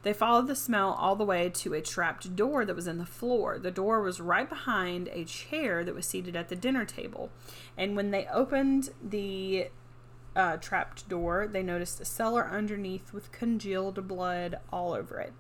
They 0.04 0.14
followed 0.14 0.48
the 0.48 0.56
smell 0.56 0.94
all 0.94 1.16
the 1.16 1.26
way 1.26 1.50
to 1.50 1.74
a 1.74 1.82
trapped 1.82 2.36
door 2.36 2.66
that 2.66 2.76
was 2.76 2.88
in 2.88 2.98
the 2.98 3.06
floor. 3.06 3.60
The 3.60 3.72
door 3.72 4.02
was 4.02 4.20
right 4.20 4.50
behind 4.50 5.10
a 5.10 5.26
chair 5.26 5.84
that 5.84 5.94
was 5.94 6.08
seated 6.08 6.36
at 6.36 6.50
the 6.50 6.56
dinner 6.56 6.86
table. 6.86 7.30
And 7.78 7.96
when 7.96 8.10
they 8.10 8.28
opened 8.28 8.90
the 9.04 9.68
uh, 10.36 10.58
trapped 10.58 11.08
door, 11.08 11.48
they 11.48 11.62
noticed 11.62 12.02
a 12.02 12.06
cellar 12.06 12.48
underneath 12.48 13.14
with 13.14 13.32
congealed 13.32 14.08
blood 14.08 14.60
all 14.72 14.94
over 14.94 15.20
it. 15.20 15.34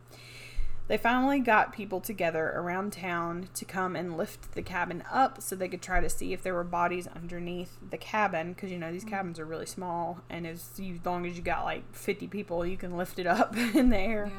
They 0.91 0.97
finally 0.97 1.39
got 1.39 1.71
people 1.71 2.01
together 2.01 2.51
around 2.53 2.91
town 2.91 3.47
to 3.53 3.63
come 3.63 3.95
and 3.95 4.17
lift 4.17 4.55
the 4.55 4.61
cabin 4.61 5.05
up 5.09 5.41
so 5.41 5.55
they 5.55 5.69
could 5.69 5.81
try 5.81 6.01
to 6.01 6.09
see 6.09 6.33
if 6.33 6.43
there 6.43 6.53
were 6.53 6.65
bodies 6.65 7.07
underneath 7.07 7.77
the 7.91 7.97
cabin 7.97 8.51
because 8.51 8.71
you 8.71 8.77
know 8.77 8.91
these 8.91 9.05
cabins 9.05 9.39
are 9.39 9.45
really 9.45 9.65
small 9.65 10.19
and 10.29 10.45
as 10.45 10.71
you, 10.75 10.95
as 10.95 11.05
long 11.05 11.25
as 11.25 11.37
you 11.37 11.43
got 11.43 11.63
like 11.63 11.95
50 11.95 12.27
people 12.27 12.65
you 12.65 12.75
can 12.75 12.97
lift 12.97 13.19
it 13.19 13.25
up 13.25 13.55
in 13.73 13.89
the 13.89 13.97
air. 13.97 14.33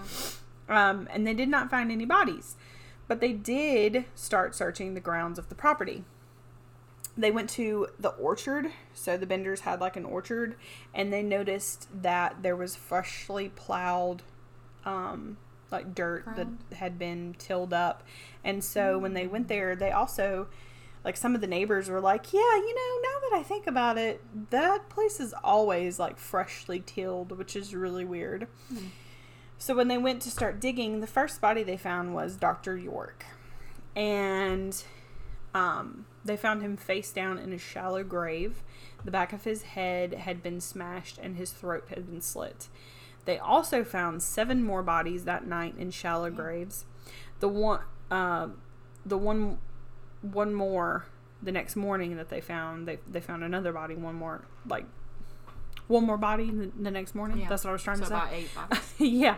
Yeah. 0.68 0.90
Um, 0.90 1.08
and 1.10 1.26
they 1.26 1.32
did 1.32 1.48
not 1.48 1.70
find 1.70 1.90
any 1.90 2.04
bodies, 2.04 2.56
but 3.08 3.22
they 3.22 3.32
did 3.32 4.04
start 4.14 4.54
searching 4.54 4.92
the 4.92 5.00
grounds 5.00 5.38
of 5.38 5.48
the 5.48 5.54
property. 5.54 6.04
They 7.16 7.30
went 7.30 7.48
to 7.50 7.86
the 7.98 8.10
orchard, 8.10 8.72
so 8.92 9.16
the 9.16 9.24
Benders 9.24 9.60
had 9.60 9.80
like 9.80 9.96
an 9.96 10.04
orchard, 10.04 10.56
and 10.92 11.10
they 11.10 11.22
noticed 11.22 11.88
that 12.02 12.42
there 12.42 12.56
was 12.56 12.76
freshly 12.76 13.48
plowed, 13.48 14.20
um, 14.84 15.38
like 15.72 15.94
dirt 15.94 16.24
Ground. 16.24 16.58
that 16.70 16.76
had 16.76 16.98
been 16.98 17.34
tilled 17.38 17.72
up. 17.72 18.02
And 18.44 18.62
so 18.62 18.98
when 18.98 19.14
they 19.14 19.26
went 19.26 19.48
there, 19.48 19.74
they 19.74 19.90
also, 19.90 20.48
like 21.04 21.16
some 21.16 21.34
of 21.34 21.40
the 21.40 21.46
neighbors 21.46 21.88
were 21.88 22.00
like, 22.00 22.32
yeah, 22.32 22.40
you 22.40 22.74
know, 22.74 23.08
now 23.08 23.30
that 23.30 23.36
I 23.40 23.42
think 23.42 23.66
about 23.66 23.98
it, 23.98 24.20
that 24.50 24.88
place 24.88 25.18
is 25.20 25.34
always 25.42 25.98
like 25.98 26.18
freshly 26.18 26.80
tilled, 26.80 27.36
which 27.36 27.56
is 27.56 27.74
really 27.74 28.04
weird. 28.04 28.46
So 29.58 29.74
when 29.76 29.88
they 29.88 29.98
went 29.98 30.22
to 30.22 30.30
start 30.30 30.60
digging, 30.60 31.00
the 31.00 31.06
first 31.06 31.40
body 31.40 31.62
they 31.62 31.76
found 31.76 32.14
was 32.14 32.36
Dr. 32.36 32.76
York. 32.76 33.24
And 33.94 34.82
um, 35.54 36.06
they 36.24 36.36
found 36.36 36.62
him 36.62 36.76
face 36.76 37.12
down 37.12 37.38
in 37.38 37.52
a 37.52 37.58
shallow 37.58 38.02
grave. 38.02 38.62
The 39.04 39.10
back 39.10 39.32
of 39.32 39.44
his 39.44 39.62
head 39.62 40.14
had 40.14 40.42
been 40.42 40.60
smashed 40.60 41.18
and 41.18 41.36
his 41.36 41.50
throat 41.50 41.84
had 41.90 42.10
been 42.10 42.20
slit. 42.20 42.68
They 43.24 43.38
also 43.38 43.84
found 43.84 44.22
seven 44.22 44.64
more 44.64 44.82
bodies 44.82 45.24
that 45.24 45.46
night 45.46 45.74
in 45.78 45.90
shallow 45.90 46.30
graves. 46.30 46.84
The 47.40 47.48
one, 47.48 47.80
uh, 48.10 48.48
the 49.06 49.18
one, 49.18 49.58
one 50.22 50.54
more 50.54 51.06
the 51.42 51.52
next 51.52 51.76
morning 51.76 52.16
that 52.16 52.28
they 52.30 52.40
found. 52.40 52.86
They 52.86 52.98
they 53.08 53.20
found 53.20 53.44
another 53.44 53.72
body. 53.72 53.94
One 53.94 54.14
more 54.14 54.44
like 54.66 54.86
one 55.88 56.04
more 56.04 56.18
body 56.18 56.50
the, 56.50 56.70
the 56.78 56.90
next 56.90 57.14
morning. 57.14 57.38
Yeah. 57.38 57.48
That's 57.48 57.64
what 57.64 57.70
I 57.70 57.72
was 57.74 57.82
trying 57.82 57.98
So 57.98 58.04
to 58.04 58.08
say 58.08 58.14
about 58.14 58.32
eight 58.32 58.54
bodies. 58.54 58.94
yeah. 58.98 59.36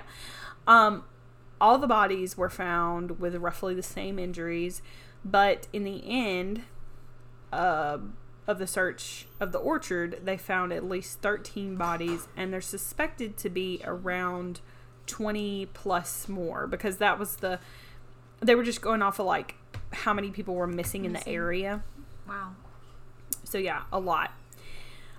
Um, 0.67 1.05
all 1.61 1.79
the 1.79 1.87
bodies 1.87 2.37
were 2.37 2.51
found 2.51 3.19
with 3.21 3.35
roughly 3.37 3.75
the 3.75 3.83
same 3.83 4.19
injuries, 4.19 4.83
but 5.25 5.67
in 5.73 5.85
the 5.85 6.03
end 6.07 6.63
uh, 7.53 7.99
of 8.47 8.59
the 8.59 8.67
search 8.67 9.27
of 9.41 9.53
the 9.53 9.59
orchard, 9.59 10.21
they 10.25 10.37
found 10.37 10.73
at 10.73 10.85
least 10.89 11.21
13 11.21 11.77
bodies, 11.77 12.29
and 12.37 12.53
they're 12.53 12.61
suspected 12.61 13.37
to 13.39 13.49
be 13.49 13.81
around 13.85 14.61
20 15.07 15.67
plus 15.73 16.29
more 16.29 16.67
because 16.67 16.99
that 16.99 17.19
was 17.19 17.37
the. 17.37 17.59
They 18.41 18.55
were 18.55 18.65
just 18.65 18.83
going 18.83 19.01
off 19.03 19.19
of 19.19 19.27
like 19.27 19.55
how 19.93 20.13
many 20.13 20.31
people 20.31 20.55
were 20.55 20.67
missing 20.67 21.05
in 21.05 21.13
the 21.15 21.27
area. 21.29 21.83
Wow. 22.29 22.53
So 23.45 23.59
yeah, 23.59 23.83
a 23.93 23.99
lot. 24.01 24.33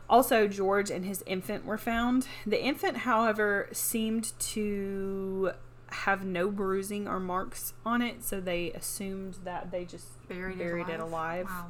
Also, 0.08 0.48
George 0.48 0.92
and 0.92 1.04
his 1.04 1.24
infant 1.26 1.66
were 1.66 1.80
found. 1.80 2.28
The 2.46 2.62
infant, 2.64 2.98
however, 2.98 3.70
seemed 3.72 4.38
to 4.40 5.52
have 5.90 6.24
no 6.24 6.50
bruising 6.52 7.08
or 7.08 7.20
marks 7.20 7.74
on 7.84 8.02
it, 8.04 8.24
so 8.24 8.40
they 8.40 8.72
assumed 8.74 9.38
that 9.46 9.72
they 9.72 9.86
just 9.86 10.06
Buried, 10.28 10.58
Buried 10.60 10.90
it 10.90 10.96
it 10.96 11.00
alive. 11.00 11.46
alive. 11.48 11.50
Wow. 11.50 11.66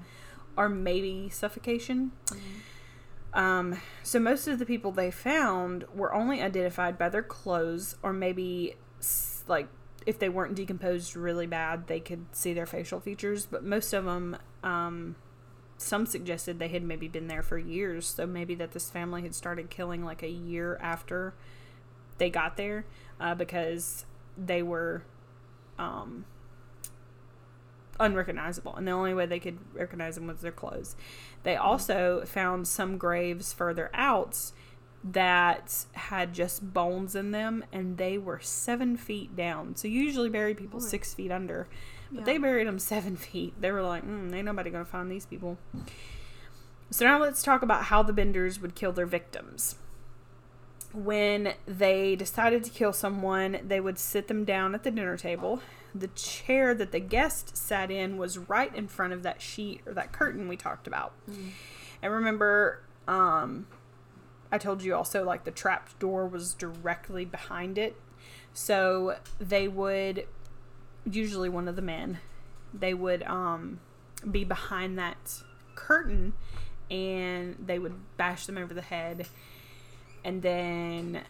Or 0.58 0.70
maybe 0.70 1.30
suffocation. 1.30 2.12
Mhm. 2.28 2.38
Um, 3.38 3.82
so 4.02 4.20
most 4.20 4.48
of 4.48 4.60
the 4.60 4.66
people 4.66 4.92
they 4.92 5.12
found 5.12 5.86
were 5.94 6.14
only 6.14 6.42
identified 6.42 6.98
by 6.98 7.10
their 7.10 7.24
clothes, 7.24 7.98
or 8.02 8.14
maybe 8.14 8.76
like 9.48 9.68
if 10.06 10.18
they 10.20 10.30
weren't 10.30 10.56
decomposed 10.56 11.16
really 11.16 11.48
bad, 11.48 11.88
they 11.88 12.00
could 12.00 12.26
see 12.32 12.54
their 12.54 12.66
facial 12.66 13.00
features. 13.00 13.46
But 13.46 13.64
most 13.64 13.92
of 13.92 14.06
them, 14.06 14.38
um, 14.64 15.16
some 15.78 16.06
suggested 16.06 16.60
they 16.60 16.70
had 16.70 16.84
maybe 16.84 17.08
been 17.10 17.28
there 17.28 17.44
for 17.44 17.58
years. 17.58 18.08
So 18.08 18.26
maybe 18.26 18.56
that 18.56 18.72
this 18.72 18.90
family 18.90 19.24
had 19.24 19.36
started 19.36 19.70
killing 19.70 20.06
like 20.06 20.24
a 20.24 20.30
year 20.30 20.78
after 20.82 21.34
they 22.18 22.30
got 22.30 22.56
there, 22.56 22.86
uh, 23.20 23.36
because 23.36 24.06
they 24.38 24.64
were, 24.64 25.04
um, 25.78 26.24
unrecognizable, 28.00 28.76
and 28.76 28.88
the 28.88 28.92
only 28.92 29.14
way 29.14 29.26
they 29.26 29.40
could 29.40 29.58
recognize 29.74 30.16
them 30.16 30.28
was 30.28 30.42
their 30.42 30.52
clothes. 30.52 30.96
They 31.44 31.56
also 31.56 32.24
found 32.26 32.68
some 32.68 32.98
graves 32.98 33.54
further 33.54 33.90
out 33.94 34.52
that 35.04 35.86
had 35.94 36.34
just 36.34 36.74
bones 36.74 37.16
in 37.16 37.32
them, 37.32 37.64
and 37.72 37.98
they 37.98 38.18
were 38.18 38.40
seven 38.42 38.98
feet 38.98 39.36
down. 39.36 39.76
So 39.76 39.88
you 39.88 40.02
usually 40.02 40.30
bury 40.30 40.56
people 40.56 40.80
six 40.80 41.14
feet 41.14 41.32
under, 41.32 41.68
but 42.12 42.20
Yeah. 42.20 42.26
they 42.26 42.38
buried 42.40 42.68
them 42.68 42.80
seven 42.80 43.16
feet. 43.18 43.54
They 43.62 43.72
were 43.72 43.84
like, 43.84 44.04
mm, 44.04 44.34
ain't 44.34 44.46
nobody 44.46 44.70
gonna 44.72 44.84
find 44.86 45.12
these 45.12 45.26
people. 45.28 45.58
So 46.90 47.06
now 47.06 47.20
let's 47.20 47.44
talk 47.44 47.62
about 47.62 47.86
how 47.86 48.02
the 48.04 48.14
Benders 48.14 48.60
would 48.60 48.74
kill 48.76 48.92
their 48.94 49.06
victims. 49.06 49.76
When 50.94 51.54
they 51.68 52.16
decided 52.16 52.64
to 52.64 52.70
kill 52.72 52.94
someone, 52.94 53.60
they 53.68 53.80
would 53.82 54.00
sit 54.00 54.28
them 54.28 54.46
down 54.46 54.74
at 54.74 54.84
the 54.84 54.92
dinner 54.92 55.18
table. 55.18 55.60
The 55.98 56.08
chair 56.10 56.74
that 56.76 56.92
the 56.92 57.00
guest 57.00 57.56
sat 57.56 57.90
in 57.90 58.18
was 58.18 58.38
right 58.38 58.76
in 58.76 58.88
front 58.90 59.14
of 59.14 59.24
that 59.24 59.42
sheet 59.42 59.82
or 59.86 59.94
that 59.94 60.12
curtain 60.12 60.50
we 60.50 60.58
talked 60.58 60.88
about. 60.88 61.14
And 62.02 62.12
remember, 62.12 62.82
um, 63.08 63.68
I 64.52 64.58
told 64.58 64.84
you 64.84 64.94
also 64.94 65.24
like 65.24 65.46
the 65.46 65.52
trap 65.52 65.98
door 66.00 66.28
was 66.28 66.54
directly 66.54 67.24
behind 67.24 67.78
it. 67.78 67.96
So 68.54 69.18
they 69.40 69.68
would, 69.70 70.28
usually 71.10 71.50
one 71.50 71.68
of 71.68 71.76
the 71.76 71.82
men, 71.82 72.20
they 72.74 72.94
would 72.94 73.24
um, 73.24 73.80
be 74.30 74.44
behind 74.44 75.00
that 75.00 75.42
curtain 75.76 76.34
and 76.92 77.56
they 77.66 77.80
would 77.80 77.96
bash 78.18 78.46
them 78.46 78.58
over 78.58 78.74
the 78.74 78.82
head. 78.82 79.28
And 80.24 80.42
then 80.42 81.22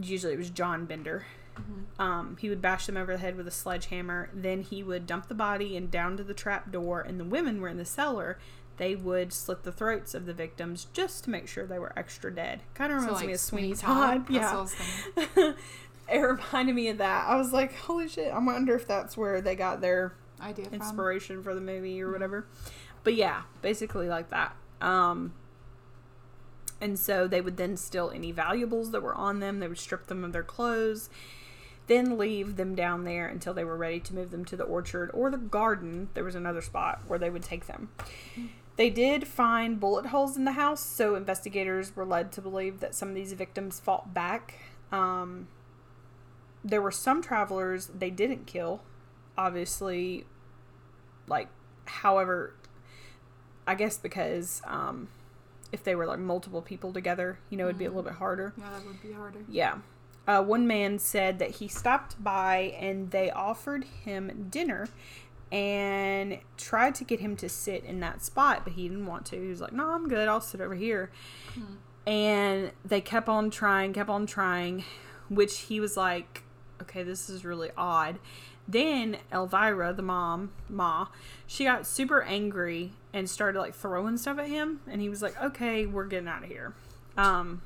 usually 0.00 0.32
it 0.32 0.38
was 0.38 0.50
John 0.50 0.86
Bender. 0.86 1.26
Um, 1.98 2.36
he 2.40 2.48
would 2.48 2.62
bash 2.62 2.86
them 2.86 2.96
over 2.96 3.12
the 3.12 3.18
head 3.18 3.36
with 3.36 3.46
a 3.46 3.50
sledgehammer. 3.50 4.30
Then 4.32 4.62
he 4.62 4.82
would 4.82 5.06
dump 5.06 5.28
the 5.28 5.34
body 5.34 5.76
and 5.76 5.90
down 5.90 6.16
to 6.16 6.24
the 6.24 6.34
trap 6.34 6.70
door. 6.72 7.00
And 7.00 7.20
the 7.20 7.24
women 7.24 7.60
were 7.60 7.68
in 7.68 7.76
the 7.76 7.84
cellar. 7.84 8.38
They 8.78 8.94
would 8.96 9.32
slit 9.32 9.62
the 9.64 9.72
throats 9.72 10.14
of 10.14 10.24
the 10.24 10.32
victims 10.32 10.86
just 10.94 11.24
to 11.24 11.30
make 11.30 11.46
sure 11.46 11.66
they 11.66 11.78
were 11.78 11.92
extra 11.98 12.34
dead. 12.34 12.62
Kind 12.74 12.92
of 12.92 13.00
So, 13.00 13.06
reminds 13.06 13.20
like 13.20 13.26
me 13.26 13.32
of 13.34 13.40
Sweeney 13.40 13.74
Todd. 13.74 14.26
Todd? 14.26 14.34
Yeah 14.34 14.40
what 14.54 14.56
I 14.56 14.60
was 14.62 14.74
thinking. 14.74 15.54
it 16.10 16.18
reminded 16.18 16.74
me 16.74 16.88
of 16.88 16.98
that. 16.98 17.28
I 17.28 17.36
was 17.36 17.52
like, 17.52 17.74
holy 17.76 18.08
shit, 18.08 18.32
I 18.32 18.38
wonder 18.38 18.74
if 18.74 18.86
that's 18.86 19.16
where 19.16 19.42
they 19.42 19.54
got 19.54 19.80
their 19.82 20.14
Idea 20.40 20.64
from. 20.66 20.74
inspiration 20.74 21.42
for 21.42 21.54
the 21.54 21.60
movie 21.60 22.00
or 22.00 22.10
whatever. 22.10 22.46
But 23.04 23.14
yeah, 23.14 23.42
basically 23.60 24.08
like 24.08 24.30
that. 24.30 24.56
Um 24.80 25.34
and 26.80 26.98
so 26.98 27.28
they 27.28 27.42
would 27.42 27.58
then 27.58 27.76
steal 27.76 28.10
any 28.14 28.32
valuables 28.32 28.90
that 28.92 29.02
were 29.02 29.14
on 29.14 29.40
them. 29.40 29.60
They 29.60 29.68
would 29.68 29.78
strip 29.78 30.06
them 30.06 30.24
of 30.24 30.32
their 30.32 30.42
clothes, 30.42 31.10
then 31.90 32.16
leave 32.16 32.54
them 32.56 32.76
down 32.76 33.02
there 33.04 33.26
until 33.26 33.52
they 33.52 33.64
were 33.64 33.76
ready 33.76 33.98
to 33.98 34.14
move 34.14 34.30
them 34.30 34.44
to 34.44 34.56
the 34.56 34.62
orchard 34.62 35.10
or 35.12 35.28
the 35.28 35.36
garden. 35.36 36.08
There 36.14 36.22
was 36.22 36.36
another 36.36 36.62
spot 36.62 37.00
where 37.08 37.18
they 37.18 37.30
would 37.30 37.42
take 37.42 37.66
them. 37.66 37.90
They 38.76 38.90
did 38.90 39.26
find 39.26 39.80
bullet 39.80 40.06
holes 40.06 40.36
in 40.36 40.44
the 40.44 40.52
house, 40.52 40.80
so 40.80 41.16
investigators 41.16 41.94
were 41.96 42.06
led 42.06 42.30
to 42.32 42.40
believe 42.40 42.78
that 42.80 42.94
some 42.94 43.08
of 43.08 43.14
these 43.14 43.32
victims 43.32 43.80
fought 43.80 44.14
back. 44.14 44.54
Um, 44.92 45.48
there 46.64 46.80
were 46.80 46.92
some 46.92 47.20
travelers 47.22 47.86
they 47.86 48.10
didn't 48.10 48.46
kill, 48.46 48.80
obviously, 49.36 50.26
like, 51.26 51.48
however, 51.86 52.54
I 53.66 53.74
guess 53.74 53.98
because 53.98 54.62
um, 54.64 55.08
if 55.72 55.82
they 55.82 55.94
were 55.94 56.06
like 56.06 56.20
multiple 56.20 56.62
people 56.62 56.92
together, 56.92 57.38
you 57.50 57.58
know, 57.58 57.64
it'd 57.64 57.78
be 57.78 57.84
a 57.84 57.88
little 57.88 58.02
bit 58.02 58.14
harder. 58.14 58.54
Yeah, 58.56 58.70
that 58.70 58.86
would 58.86 59.02
be 59.02 59.12
harder. 59.12 59.40
Yeah. 59.48 59.78
Uh, 60.26 60.42
one 60.42 60.66
man 60.66 60.98
said 60.98 61.38
that 61.38 61.52
he 61.56 61.66
stopped 61.66 62.22
by 62.22 62.74
and 62.78 63.10
they 63.10 63.30
offered 63.30 63.84
him 64.04 64.46
dinner 64.50 64.88
and 65.52 66.38
tried 66.56 66.94
to 66.96 67.04
get 67.04 67.20
him 67.20 67.36
to 67.36 67.48
sit 67.48 67.84
in 67.84 68.00
that 68.00 68.22
spot, 68.22 68.60
but 68.64 68.74
he 68.74 68.88
didn't 68.88 69.06
want 69.06 69.26
to. 69.26 69.40
He 69.40 69.48
was 69.48 69.60
like, 69.60 69.72
No, 69.72 69.90
I'm 69.90 70.08
good. 70.08 70.28
I'll 70.28 70.40
sit 70.40 70.60
over 70.60 70.74
here. 70.74 71.10
And 72.06 72.70
they 72.84 73.00
kept 73.00 73.28
on 73.28 73.50
trying, 73.50 73.92
kept 73.92 74.10
on 74.10 74.26
trying, 74.26 74.84
which 75.28 75.58
he 75.60 75.80
was 75.80 75.96
like, 75.96 76.44
Okay, 76.82 77.02
this 77.02 77.28
is 77.28 77.44
really 77.44 77.70
odd. 77.76 78.18
Then 78.68 79.16
Elvira, 79.32 79.92
the 79.92 80.02
mom, 80.02 80.52
Ma, 80.68 81.08
she 81.46 81.64
got 81.64 81.86
super 81.86 82.22
angry 82.22 82.92
and 83.12 83.28
started 83.28 83.58
like 83.58 83.74
throwing 83.74 84.16
stuff 84.16 84.38
at 84.38 84.46
him. 84.46 84.80
And 84.86 85.00
he 85.00 85.08
was 85.08 85.22
like, 85.22 85.40
Okay, 85.42 85.86
we're 85.86 86.06
getting 86.06 86.28
out 86.28 86.44
of 86.44 86.48
here. 86.48 86.74
Um, 87.16 87.62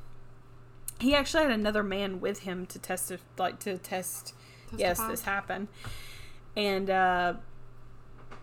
he 1.04 1.14
actually 1.14 1.42
had 1.44 1.52
another 1.52 1.82
man 1.82 2.20
with 2.20 2.40
him 2.40 2.66
to 2.66 2.78
test 2.78 3.10
if, 3.10 3.22
like 3.38 3.58
to 3.60 3.78
test 3.78 4.34
yes 4.76 4.98
this 5.00 5.22
happened. 5.22 5.68
And 6.56 6.90
uh 6.90 7.34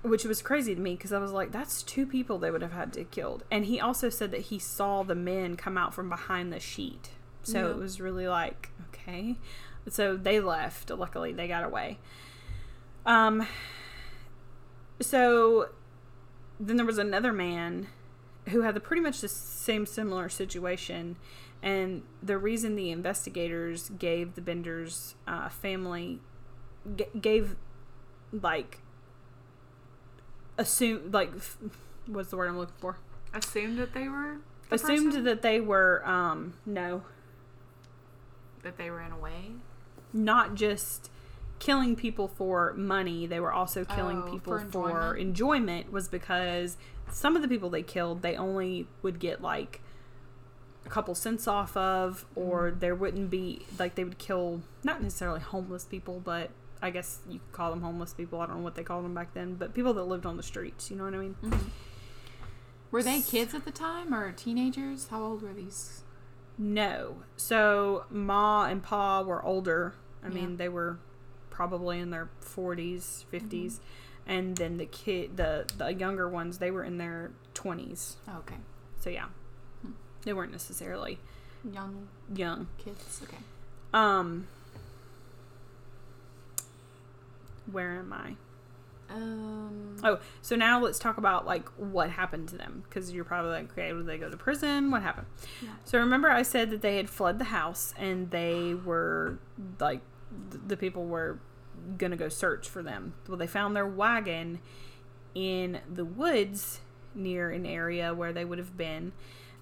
which 0.04 0.24
was 0.26 0.42
crazy 0.42 0.74
to 0.74 0.82
me 0.82 0.96
because 0.96 1.14
i 1.14 1.20
was 1.20 1.32
like 1.32 1.52
that's 1.52 1.84
two 1.84 2.08
people 2.08 2.40
they 2.40 2.50
would 2.50 2.62
have 2.62 2.72
had 2.72 2.94
to 2.94 3.04
killed. 3.04 3.44
And 3.52 3.66
he 3.66 3.80
also 3.80 4.10
said 4.10 4.32
that 4.32 4.42
he 4.42 4.60
saw 4.60 5.04
the 5.04 5.16
men 5.16 5.56
come 5.58 5.78
out 5.78 5.94
from 5.94 6.10
behind 6.10 6.52
the 6.54 6.60
sheet. 6.60 7.10
So 7.44 7.60
Yeah. 7.66 7.72
it 7.72 7.78
was 7.78 8.00
really 8.00 8.28
like 8.28 8.70
okay. 8.90 9.38
So 9.90 10.16
they 10.16 10.40
left. 10.40 10.90
Luckily 10.90 11.34
they 11.34 11.48
got 11.48 11.64
away. 11.64 12.00
Um 13.06 13.48
so 15.02 15.70
then 16.60 16.78
there 16.78 16.86
was 16.86 16.98
another 17.00 17.34
man 17.34 17.88
who 18.50 18.62
had 18.62 18.76
the 18.76 18.80
pretty 18.80 19.02
much 19.02 19.22
the 19.22 19.28
same 19.28 19.86
similar 19.86 20.30
situation 20.30 21.16
and 21.64 22.02
the 22.24 22.38
reason 22.38 22.76
the 22.76 22.90
investigators 22.92 23.90
gave 23.98 24.36
the 24.36 24.42
benders 24.42 25.16
uh, 25.28 25.48
family 25.50 26.20
g- 26.96 27.06
gave 27.20 27.56
like 28.32 28.80
assume 30.58 31.12
like 31.12 31.32
f- 31.36 31.58
what's 32.08 32.30
the 32.30 32.38
word 32.38 32.48
i'm 32.50 32.58
looking 32.58 32.76
for 32.80 32.98
Assumed 33.34 33.80
that 33.80 33.94
they 33.94 34.10
were. 34.10 34.38
the 34.70 34.76
assumed 34.76 35.12
person? 35.12 35.24
that 35.24 35.42
they 35.42 35.62
were 35.62 36.02
um 36.06 36.54
no 36.66 37.04
that 38.64 38.78
they 38.78 38.90
ran 38.90 39.12
away. 39.12 39.52
not 40.14 40.54
just 40.56 41.10
killing 41.60 41.96
people 41.96 42.28
for 42.28 42.74
money 42.74 43.26
they 43.26 43.40
were 43.40 43.54
also 43.54 43.86
killing 43.86 44.24
Oh, 44.26 44.32
people 44.32 44.58
for 44.60 44.66
for 44.72 45.16
enjoyment? 45.16 45.20
enjoyment 45.20 45.92
was 45.92 46.08
because 46.08 46.78
some 47.12 47.36
of 47.36 47.42
the 47.42 47.48
people 47.48 47.70
they 47.70 47.84
killed 47.84 48.22
they 48.22 48.36
only 48.36 48.88
would 49.02 49.20
get 49.20 49.42
like 49.42 49.82
a 50.86 50.90
couple 50.90 51.14
cents 51.16 51.48
off 51.48 51.76
of 51.78 52.26
or 52.36 52.72
Mm. 52.72 52.80
there 52.80 52.96
wouldn't 52.96 53.30
be 53.30 53.66
like 53.80 53.96
they 53.96 54.04
would 54.04 54.18
kill 54.18 54.62
not 54.84 55.02
necessarily 55.02 55.40
homeless 55.40 55.86
people 55.86 56.20
but 56.24 56.50
i 56.82 56.90
guess 56.90 57.20
you 57.30 57.40
could 57.40 57.52
call 57.52 57.70
them 57.70 57.82
homeless 57.82 58.14
people 58.14 58.42
i 58.42 58.46
don't 58.48 58.58
know 58.58 58.64
what 58.64 58.76
they 58.76 58.84
called 58.84 59.06
them 59.06 59.14
back 59.14 59.34
then 59.34 59.56
but 59.56 59.74
people 59.74 59.94
that 59.94 60.04
lived 60.04 60.26
on 60.26 60.38
the 60.38 60.44
streets 60.44 60.90
you 60.90 60.98
know 60.98 61.04
what 61.06 61.14
i 61.14 61.18
mean 61.18 61.36
Were 62.92 63.04
they 63.04 63.22
kids 63.22 63.54
at 63.54 63.64
the 63.64 63.72
time 63.72 64.14
or 64.14 64.32
teenagers? 64.34 65.08
How 65.08 65.24
old 65.24 65.42
were 65.44 65.54
these? 65.54 66.04
No. 66.58 67.24
So 67.38 68.04
Ma 68.10 68.66
and 68.66 68.84
Pa 68.84 69.22
were 69.22 69.42
older. 69.46 69.94
I 70.22 70.28
Yeah. 70.28 70.34
mean, 70.34 70.58
they 70.58 70.68
were 70.68 71.00
probably 71.50 72.00
in 72.02 72.10
their 72.10 72.30
40s, 72.42 73.24
50s. 73.32 73.76
Mm-hmm. 73.76 74.32
And 74.32 74.58
then 74.58 74.76
the 74.78 74.86
kid 74.86 75.38
the 75.38 75.66
the 75.78 75.94
younger 75.94 76.28
ones, 76.28 76.58
they 76.58 76.70
were 76.70 76.84
in 76.84 76.98
their 76.98 77.32
20s. 77.56 78.16
Oh, 78.28 78.40
okay. 78.40 78.58
So 79.00 79.10
yeah. 79.10 79.28
They 80.24 80.34
weren't 80.34 80.52
necessarily 80.52 81.20
Young 81.72 82.08
young. 82.34 82.68
kids. 82.78 83.22
Okay. 83.24 83.38
Um 83.94 84.48
Where 87.72 87.92
am 88.00 88.14
I? 88.14 88.36
Um. 89.14 89.98
Oh, 90.04 90.20
so 90.42 90.56
now 90.56 90.80
let's 90.82 90.98
talk 90.98 91.18
about 91.18 91.46
like 91.46 91.68
what 91.78 92.10
happened 92.10 92.48
to 92.50 92.58
them 92.58 92.84
because 92.88 93.12
you're 93.12 93.26
probably 93.26 93.52
like, 93.52 93.72
okay, 93.72 93.90
did 93.92 94.06
they 94.06 94.18
go 94.18 94.30
to 94.30 94.38
prison? 94.38 94.90
What 94.90 95.02
happened? 95.02 95.28
Yeah. 95.62 95.70
So 95.84 96.00
remember, 96.00 96.30
I 96.30 96.44
said 96.44 96.70
that 96.72 96.82
they 96.82 96.96
had 96.98 97.10
fled 97.10 97.38
the 97.38 97.46
house 97.46 97.94
and 97.98 98.32
they 98.32 98.74
were 98.74 99.38
like, 99.80 100.00
th- 100.52 100.64
the 100.66 100.78
people 100.78 101.06
were 101.06 101.40
gonna 101.98 102.16
go 102.16 102.30
search 102.30 102.70
for 102.70 102.82
them. 102.82 103.14
Well, 103.28 103.38
they 103.38 103.48
found 103.48 103.76
their 103.76 103.88
wagon 103.88 104.60
in 105.36 105.80
the 105.94 106.06
woods 106.06 106.80
near 107.14 107.50
an 107.52 107.66
area 107.66 108.14
where 108.14 108.32
they 108.32 108.46
would 108.46 108.60
have 108.60 108.78
been. 108.78 109.12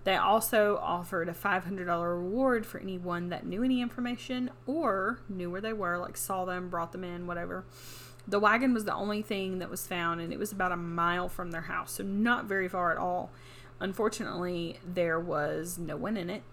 They 0.05 0.15
also 0.15 0.79
offered 0.81 1.29
a 1.29 1.33
$500 1.33 1.87
reward 1.87 2.65
for 2.65 2.79
anyone 2.79 3.29
that 3.29 3.45
knew 3.45 3.63
any 3.63 3.81
information 3.81 4.49
or 4.65 5.19
knew 5.27 5.51
where 5.51 5.61
they 5.61 5.73
were, 5.73 5.97
like 5.97 6.15
saw 6.15 6.45
them, 6.45 6.69
brought 6.69 6.91
them 6.93 7.03
in, 7.03 7.27
whatever. 7.27 7.65
The 8.27 8.39
wagon 8.39 8.73
was 8.73 8.85
the 8.85 8.93
only 8.93 9.21
thing 9.21 9.59
that 9.59 9.69
was 9.69 9.87
found, 9.87 10.21
and 10.21 10.31
it 10.31 10.39
was 10.39 10.51
about 10.51 10.71
a 10.71 10.77
mile 10.77 11.27
from 11.27 11.51
their 11.51 11.61
house, 11.61 11.93
so 11.93 12.03
not 12.03 12.45
very 12.45 12.69
far 12.69 12.91
at 12.91 12.97
all. 12.97 13.31
Unfortunately, 13.79 14.79
there 14.85 15.19
was 15.19 15.77
no 15.77 15.97
one 15.97 16.15
in 16.15 16.29
it, 16.29 16.43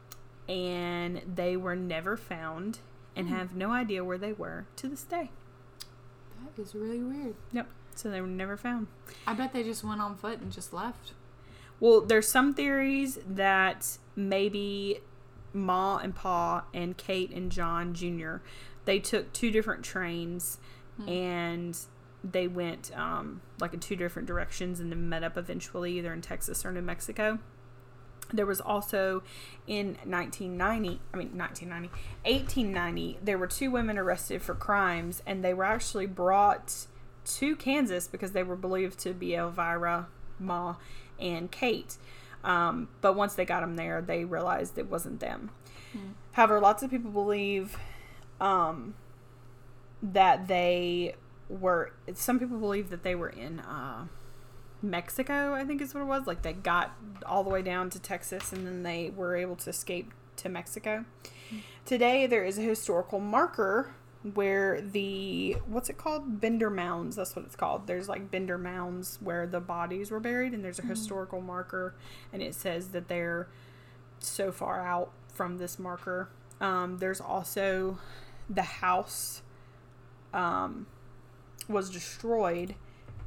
and 0.49 1.23
they 1.33 1.57
were 1.57 1.77
never 1.77 2.17
found 2.17 2.79
and 3.15 3.29
hmm. 3.29 3.35
have 3.35 3.55
no 3.55 3.73
idea 3.73 4.05
where 4.05 4.19
they 4.19 4.33
were 4.33 4.67
to 4.77 4.89
this 4.89 5.03
day. 5.03 5.31
That 6.41 6.61
is 6.61 6.75
really 6.75 7.03
weird. 7.03 7.35
Yep. 7.53 7.69
So 7.95 8.11
they 8.11 8.21
were 8.21 8.27
never 8.27 8.57
found. 8.57 8.89
I 9.27 9.35
bet 9.35 9.53
they 9.53 9.63
just 9.63 9.83
went 9.83 10.01
on 10.01 10.17
foot 10.17 10.41
and 10.41 10.53
just 10.53 10.73
left. 10.73 11.13
Well, 11.81 12.01
there's 12.01 12.29
some 12.29 12.55
theories 12.55 13.19
that 13.29 13.99
maybe 14.15 15.01
Ma 15.53 15.99
and 15.99 16.15
Pa 16.15 16.65
and 16.73 16.97
Kate 16.97 17.31
and 17.31 17.51
John 17.51 17.95
Jr. 17.95 18.37
they 18.85 18.99
took 18.99 19.33
two 19.33 19.51
different 19.51 19.85
trains 19.85 20.59
and 21.07 21.79
they 22.25 22.49
went 22.49 22.97
um, 22.97 23.41
like 23.61 23.75
in 23.75 23.81
two 23.81 23.97
different 23.97 24.27
directions 24.27 24.81
and 24.81 24.91
then 24.91 25.09
met 25.09 25.23
up 25.23 25.37
eventually 25.37 25.99
either 25.99 26.13
in 26.13 26.23
Texas 26.23 26.65
or 26.65 26.73
New 26.73 26.83
Mexico. 26.83 27.39
There 28.33 28.47
was 28.47 28.61
also 28.61 29.23
in 29.67 29.99
1990, 30.05 31.01
I 31.15 31.17
mean 31.17 31.39
1990, 31.39 31.89
1890, 32.25 33.19
there 33.23 33.39
were 33.39 33.47
two 33.47 33.71
women 33.71 33.99
arrested 33.99 34.43
for 34.43 34.55
crimes 34.55 35.23
and 35.27 35.45
they 35.45 35.55
were 35.55 35.65
actually 35.65 36.07
brought 36.07 36.87
to 37.25 37.57
Kansas 37.57 38.09
because 38.09 38.33
they 38.33 38.43
were 38.43 38.57
believed 38.57 38.99
to 39.01 39.13
be 39.13 39.35
Elvira, 39.35 40.09
Ma, 40.39 40.77
and 41.21 41.51
Kate. 41.51 41.97
Um, 42.45 42.89
but 43.01 43.17
once 43.17 43.35
they 43.35 43.45
got 43.45 43.61
them 43.61 43.77
there, 43.77 44.01
they 44.01 44.25
realized 44.25 44.79
it 44.79 44.89
wasn't 44.89 45.21
them. 45.21 45.51
However, 46.33 46.61
lots 46.61 46.83
of 46.83 46.91
people 46.91 47.11
believe 47.11 47.77
um, 48.41 48.95
that 50.03 50.47
they 50.47 51.15
were. 51.49 51.93
Some 52.15 52.39
people 52.39 52.59
believe 52.59 52.91
that 52.91 53.03
they 53.03 53.15
were 53.15 53.31
in 53.31 53.61
uh, 53.61 54.07
Mexico. 54.83 55.55
I 55.55 55.65
think 55.65 55.81
is 55.81 55.95
what 55.95 56.03
it 56.03 56.07
was. 56.07 56.27
Like 56.27 56.43
they 56.43 56.53
got 56.53 56.95
all 57.25 57.43
the 57.43 57.51
way 57.51 57.63
down 57.63 57.91
to 57.91 57.99
Texas, 57.99 58.53
and 58.53 58.67
then 58.67 58.83
they 58.83 59.11
were 59.15 59.37
able 59.37 59.57
to 59.57 59.71
escape 59.71 60.13
to 60.37 60.49
Mexico. 60.49 61.05
Today, 61.85 62.27
there 62.27 62.45
is 62.45 62.59
a 62.59 62.63
historical 62.63 63.21
marker 63.21 63.95
where 64.35 64.81
the 64.81 65.57
what's 65.67 65.89
it 65.89 65.99
called 65.99 66.41
Bender 66.41 66.71
Mounds. 66.71 67.17
That's 67.17 67.37
what 67.37 67.45
it's 67.45 67.57
called. 67.57 67.87
There's 67.87 68.09
like 68.09 68.31
Bender 68.31 68.59
Mounds 68.59 69.19
where 69.21 69.47
the 69.47 69.61
bodies 69.61 70.11
were 70.11 70.21
buried, 70.21 70.53
and 70.53 70.65
there's 70.65 70.79
a 70.79 70.87
historical 70.87 71.41
marker, 71.41 71.95
and 72.33 72.43
it 72.43 72.55
says 72.55 72.89
that 72.89 73.09
they're 73.09 73.49
so 74.19 74.53
far 74.53 74.87
out 74.87 75.13
from 75.33 75.59
this 75.59 75.79
marker. 75.79 76.29
Um, 76.61 76.99
there's 76.99 77.21
also 77.21 77.99
the 78.49 78.63
house 78.63 79.43
um, 80.33 80.87
was 81.69 81.91
destroyed, 81.91 82.75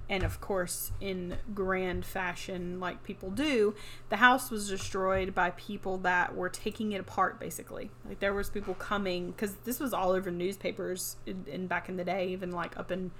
and 0.10 0.24
of 0.24 0.42
course, 0.42 0.92
in 1.00 1.38
grand 1.54 2.04
fashion, 2.04 2.80
like 2.80 3.04
people 3.04 3.30
do, 3.30 3.76
the 4.10 4.18
house 4.18 4.50
was 4.50 4.68
destroyed 4.68 5.36
by 5.36 5.52
people 5.52 5.98
that 6.00 6.36
were 6.36 6.50
taking 6.50 6.94
it 6.94 7.00
apart. 7.00 7.40
Basically, 7.40 7.92
like 8.08 8.20
there 8.20 8.34
was 8.34 8.50
people 8.50 8.74
coming 8.74 9.30
because 9.32 9.54
this 9.66 9.80
was 9.80 9.94
all 9.94 10.12
over 10.12 10.32
newspapers 10.32 11.18
in, 11.28 11.46
in 11.48 11.68
back 11.68 11.90
in 11.90 11.98
the 11.98 12.04
day, 12.04 12.30
even 12.30 12.50
like 12.50 12.76
up 12.78 12.92
in 12.92 13.12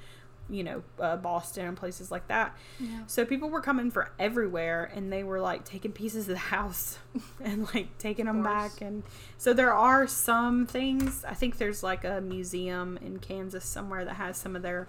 you 0.50 0.64
know 0.64 0.82
uh, 1.00 1.16
Boston 1.16 1.68
and 1.68 1.78
places 1.78 2.10
like 2.10 2.28
that. 2.28 2.58
Yeah. 2.80 3.02
So 3.06 3.24
people 3.24 3.52
were 3.52 3.62
coming 3.62 3.92
from 3.92 4.08
everywhere, 4.18 4.92
and 4.94 5.14
they 5.14 5.24
were 5.24 5.40
like 5.40 5.66
taking 5.66 5.92
pieces 5.92 6.24
of 6.24 6.34
the 6.34 6.38
house 6.38 6.98
and 7.44 7.72
like 7.74 8.00
taking 8.00 8.26
them 8.26 8.42
back. 8.42 8.82
And 8.82 9.04
so 9.38 9.54
there 9.54 9.74
are 9.74 10.08
some 10.08 10.66
things. 10.66 11.24
I 11.24 11.36
think 11.36 11.60
there's 11.60 11.84
like 11.84 12.04
a 12.04 12.20
museum 12.20 12.98
in 12.98 13.20
Kansas 13.20 13.66
somewhere 13.66 14.06
that 14.06 14.16
has 14.16 14.38
some 14.38 14.56
of 14.56 14.64
their, 14.64 14.88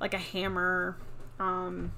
like 0.00 0.12
a 0.12 0.18
hammer, 0.18 0.96
um, 1.38 1.92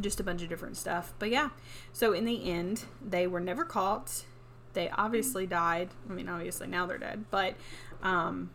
just 0.00 0.20
a 0.20 0.22
bunch 0.22 0.42
of 0.42 0.48
different 0.48 0.76
stuff. 0.76 1.12
But 1.18 1.30
yeah, 1.30 1.50
so 1.92 2.12
in 2.12 2.24
the 2.24 2.50
end, 2.50 2.84
they 3.06 3.26
were 3.26 3.40
never 3.40 3.64
caught. 3.64 4.24
They 4.72 4.90
obviously 4.90 5.46
died. 5.46 5.90
I 6.08 6.12
mean, 6.12 6.28
obviously 6.28 6.66
now 6.66 6.86
they're 6.86 6.98
dead, 6.98 7.26
but 7.30 7.54
um, 8.02 8.50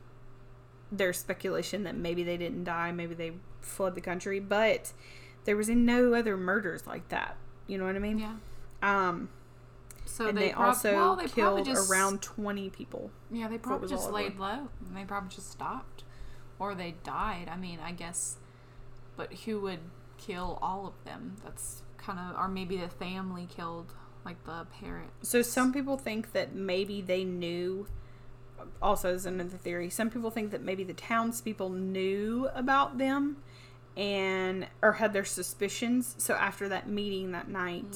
there's 0.92 1.18
speculation 1.18 1.84
that 1.84 1.96
maybe 1.96 2.24
they 2.24 2.38
didn't 2.38 2.64
die, 2.66 2.92
maybe 2.92 3.16
they 3.16 3.34
fled 3.62 3.96
the 3.96 4.02
country, 4.02 4.40
but 4.40 4.92
there 5.46 5.56
was 5.56 5.70
no 5.70 6.14
other 6.14 6.36
murders 6.36 6.86
like 6.86 7.08
that. 7.10 7.38
You 7.68 7.78
know 7.78 7.86
what 7.86 7.96
I 7.96 8.00
mean? 8.00 8.20
Yeah. 8.20 8.36
Um, 8.82 9.30
So 10.06 10.28
and 10.28 10.38
they, 10.38 10.48
they, 10.48 10.54
prob- 10.54 10.66
also 10.68 10.94
well, 10.94 11.16
they 11.16 11.28
killed 11.28 11.66
just, 11.66 11.90
around 11.90 12.22
20 12.22 12.70
people. 12.72 13.12
Yeah, 13.32 13.48
they 13.48 13.58
probably 13.58 13.88
just 13.88 14.12
laid 14.12 14.34
over. 14.34 14.42
low. 14.42 14.68
And 14.88 14.98
they 14.98 15.06
probably 15.06 15.30
just 15.30 15.52
stopped, 15.52 16.04
or 16.58 16.76
they 16.76 16.96
died. 17.04 17.48
I 17.50 17.56
mean, 17.56 17.80
I 17.84 17.92
guess. 17.92 18.38
But 19.20 19.34
who 19.34 19.60
would 19.60 19.80
kill 20.18 20.58
all 20.62 20.88
of 20.88 20.94
them? 21.04 21.36
That's 21.44 21.84
kind 21.98 22.18
of, 22.18 22.38
or 22.40 22.48
maybe 22.48 22.78
the 22.78 22.88
family 22.88 23.50
killed 23.54 23.94
like 24.24 24.42
the 24.46 24.66
parent. 24.80 25.12
So 25.24 25.42
some 25.42 25.74
people 25.74 25.98
think 25.98 26.32
that 26.32 26.56
maybe 26.56 27.02
they 27.02 27.26
knew. 27.26 27.86
Also, 28.82 29.14
as 29.14 29.26
another 29.26 29.58
theory, 29.58 29.90
some 29.90 30.10
people 30.10 30.32
think 30.32 30.52
that 30.52 30.62
maybe 30.62 30.86
the 30.86 30.94
townspeople 30.94 31.70
knew 31.70 32.48
about 32.56 32.98
them, 32.98 33.38
and 33.98 34.68
or 34.82 34.94
had 34.94 35.12
their 35.12 35.26
suspicions. 35.26 36.16
So 36.18 36.36
after 36.36 36.70
that 36.70 36.88
meeting 36.88 37.34
that 37.34 37.50
night, 37.50 37.92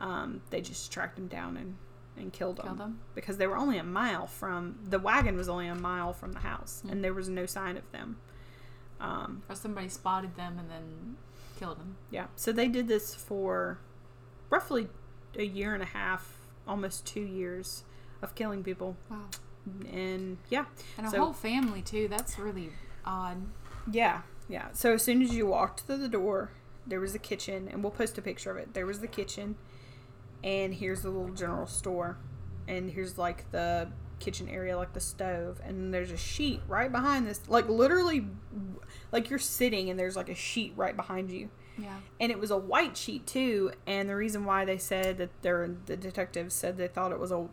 Mm. 0.00 0.04
um, 0.04 0.42
they 0.50 0.60
just 0.60 0.90
tracked 0.90 1.14
them 1.16 1.28
down 1.28 1.56
and 1.56 1.76
and 2.16 2.32
killed 2.32 2.56
them, 2.56 2.76
them? 2.78 2.98
because 3.14 3.36
they 3.36 3.46
were 3.46 3.56
only 3.56 3.78
a 3.78 3.84
mile 3.84 4.26
from 4.26 4.76
the 4.84 4.98
wagon 4.98 5.36
was 5.36 5.48
only 5.48 5.68
a 5.68 5.74
mile 5.76 6.12
from 6.12 6.32
the 6.32 6.40
house, 6.40 6.82
Mm. 6.84 6.90
and 6.90 7.04
there 7.04 7.14
was 7.14 7.28
no 7.28 7.46
sign 7.46 7.76
of 7.76 7.88
them. 7.92 8.16
Um, 9.00 9.42
Or 9.48 9.54
somebody 9.54 9.88
spotted 9.88 10.34
them 10.36 10.58
and 10.58 10.70
then 10.70 11.16
killed 11.58 11.78
them. 11.78 11.96
Yeah. 12.10 12.26
So 12.36 12.52
they 12.52 12.68
did 12.68 12.88
this 12.88 13.14
for 13.14 13.78
roughly 14.50 14.88
a 15.36 15.44
year 15.44 15.74
and 15.74 15.82
a 15.82 15.86
half, 15.86 16.38
almost 16.66 17.06
two 17.06 17.20
years 17.20 17.84
of 18.22 18.34
killing 18.34 18.62
people. 18.64 18.96
Wow. 19.10 19.26
And 19.90 20.38
yeah. 20.50 20.64
And 20.96 21.06
a 21.06 21.10
So- 21.10 21.18
whole 21.18 21.32
family 21.32 21.82
too. 21.82 22.08
That's 22.08 22.38
really 22.38 22.72
odd. 23.04 23.46
Yeah. 23.90 24.22
Yeah. 24.48 24.68
So 24.72 24.94
as 24.94 25.02
soon 25.02 25.22
as 25.22 25.34
you 25.34 25.46
walked 25.46 25.80
through 25.82 25.98
the 25.98 26.08
door, 26.08 26.50
there 26.86 27.00
was 27.00 27.14
a 27.14 27.18
kitchen, 27.18 27.68
and 27.68 27.82
we'll 27.82 27.90
post 27.92 28.16
a 28.16 28.22
picture 28.22 28.50
of 28.50 28.56
it. 28.56 28.72
There 28.72 28.86
was 28.86 29.00
the 29.00 29.06
kitchen, 29.06 29.56
and 30.42 30.72
here's 30.74 31.02
the 31.02 31.10
little 31.10 31.34
general 31.34 31.66
store, 31.66 32.16
and 32.66 32.90
here's 32.90 33.18
like 33.18 33.50
the 33.50 33.90
kitchen 34.18 34.48
area, 34.48 34.76
like 34.76 34.92
the 34.92 35.00
stove, 35.00 35.60
and 35.64 35.92
there's 35.94 36.10
a 36.10 36.16
sheet 36.16 36.60
right 36.68 36.90
behind 36.90 37.26
this, 37.26 37.40
like 37.48 37.68
literally, 37.68 38.26
like 39.12 39.30
you're 39.30 39.38
sitting, 39.38 39.90
and 39.90 39.98
there's 39.98 40.16
like 40.16 40.28
a 40.28 40.34
sheet 40.34 40.72
right 40.76 40.96
behind 40.96 41.30
you. 41.30 41.50
Yeah. 41.80 41.96
and 42.18 42.32
it 42.32 42.40
was 42.40 42.50
a 42.50 42.58
white 42.58 42.96
sheet 42.96 43.24
too 43.24 43.70
and 43.86 44.08
the 44.08 44.16
reason 44.16 44.44
why 44.44 44.64
they 44.64 44.78
said 44.78 45.16
that 45.18 45.30
they're 45.42 45.70
the 45.86 45.96
detectives 45.96 46.52
said 46.52 46.76
they 46.76 46.88
thought 46.88 47.12
it 47.12 47.20
was 47.20 47.30
a 47.30 47.46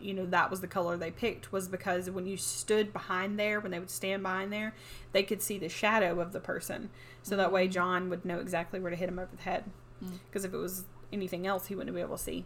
you 0.00 0.12
know 0.12 0.26
that 0.26 0.50
was 0.50 0.60
the 0.60 0.66
color 0.66 0.96
they 0.96 1.12
picked 1.12 1.52
was 1.52 1.68
because 1.68 2.10
when 2.10 2.26
you 2.26 2.36
stood 2.36 2.92
behind 2.92 3.38
there 3.38 3.60
when 3.60 3.70
they 3.70 3.78
would 3.78 3.88
stand 3.88 4.24
behind 4.24 4.52
there 4.52 4.74
they 5.12 5.22
could 5.22 5.40
see 5.40 5.56
the 5.56 5.68
shadow 5.68 6.18
of 6.18 6.32
the 6.32 6.40
person 6.40 6.90
so 7.22 7.36
that 7.36 7.52
way 7.52 7.68
john 7.68 8.10
would 8.10 8.24
know 8.24 8.40
exactly 8.40 8.80
where 8.80 8.90
to 8.90 8.96
hit 8.96 9.08
him 9.08 9.20
over 9.20 9.30
the 9.36 9.42
head 9.42 9.62
Mm. 10.04 10.18
because 10.28 10.44
if 10.44 10.52
it 10.52 10.56
was 10.58 10.86
anything 11.12 11.46
else 11.46 11.66
he 11.68 11.76
wouldn't 11.76 11.94
be 11.94 12.00
able 12.02 12.16
to 12.16 12.22
see 12.24 12.44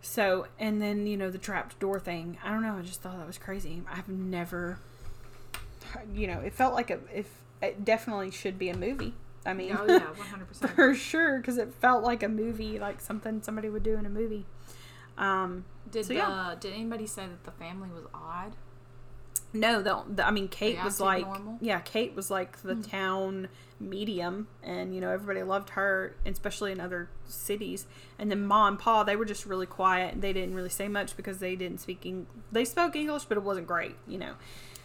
so 0.00 0.46
and 0.58 0.80
then 0.82 1.06
you 1.06 1.16
know 1.16 1.30
the 1.30 1.38
trapped 1.38 1.78
door 1.78 2.00
thing 2.00 2.36
i 2.42 2.50
don't 2.50 2.62
know 2.62 2.76
i 2.76 2.82
just 2.82 3.00
thought 3.02 3.16
that 3.18 3.26
was 3.26 3.38
crazy 3.38 3.82
i've 3.90 4.08
never 4.08 4.78
you 6.14 6.26
know 6.26 6.40
it 6.40 6.52
felt 6.52 6.74
like 6.74 6.90
a 6.90 6.98
if 7.14 7.26
it 7.62 7.84
definitely 7.84 8.30
should 8.30 8.58
be 8.58 8.68
a 8.68 8.76
movie 8.76 9.14
i 9.46 9.52
mean 9.52 9.76
Oh 9.78 9.84
yeah, 9.86 9.98
one 10.16 10.26
hundred 10.26 10.48
percent. 10.48 10.72
for 10.72 10.94
sure 10.94 11.38
because 11.38 11.58
it 11.58 11.72
felt 11.74 12.02
like 12.04 12.22
a 12.22 12.28
movie 12.28 12.78
like 12.78 13.00
something 13.00 13.42
somebody 13.42 13.68
would 13.68 13.82
do 13.82 13.96
in 13.96 14.04
a 14.06 14.10
movie 14.10 14.44
um 15.16 15.64
Did 15.90 16.06
So, 16.06 16.12
yeah. 16.12 16.28
uh, 16.28 16.54
did 16.54 16.72
anybody 16.74 17.06
say 17.06 17.26
that 17.26 17.44
the 17.44 17.52
family 17.52 17.88
was 17.90 18.04
odd? 18.14 18.52
no 19.52 19.80
the, 19.82 20.02
the, 20.14 20.26
i 20.26 20.30
mean 20.30 20.48
kate 20.48 20.82
was 20.84 21.00
like 21.00 21.24
normal? 21.26 21.56
Yeah 21.60 21.80
kate 21.80 22.14
was 22.14 22.30
like 22.30 22.60
the 22.62 22.74
town 22.74 23.48
medium 23.80 24.48
and 24.62 24.92
you 24.94 25.00
know 25.00 25.10
everybody 25.10 25.42
loved 25.42 25.70
her 25.70 26.14
especially 26.26 26.72
in 26.72 26.80
other 26.80 27.08
cities 27.26 27.86
and 28.18 28.28
then 28.30 28.44
ma 28.44 28.66
and 28.66 28.78
pa 28.78 29.04
they 29.04 29.14
were 29.14 29.24
just 29.24 29.46
really 29.46 29.66
quiet 29.66 30.14
and 30.14 30.22
they 30.22 30.32
didn't 30.32 30.54
really 30.54 30.68
say 30.68 30.88
much 30.88 31.16
because 31.16 31.38
they 31.38 31.54
didn't 31.54 31.78
speak 31.80 32.04
Eng- 32.04 32.26
they 32.50 32.64
spoke 32.64 32.96
english 32.96 33.24
but 33.26 33.36
it 33.36 33.42
wasn't 33.44 33.66
great 33.66 33.94
you 34.06 34.18
know 34.18 34.34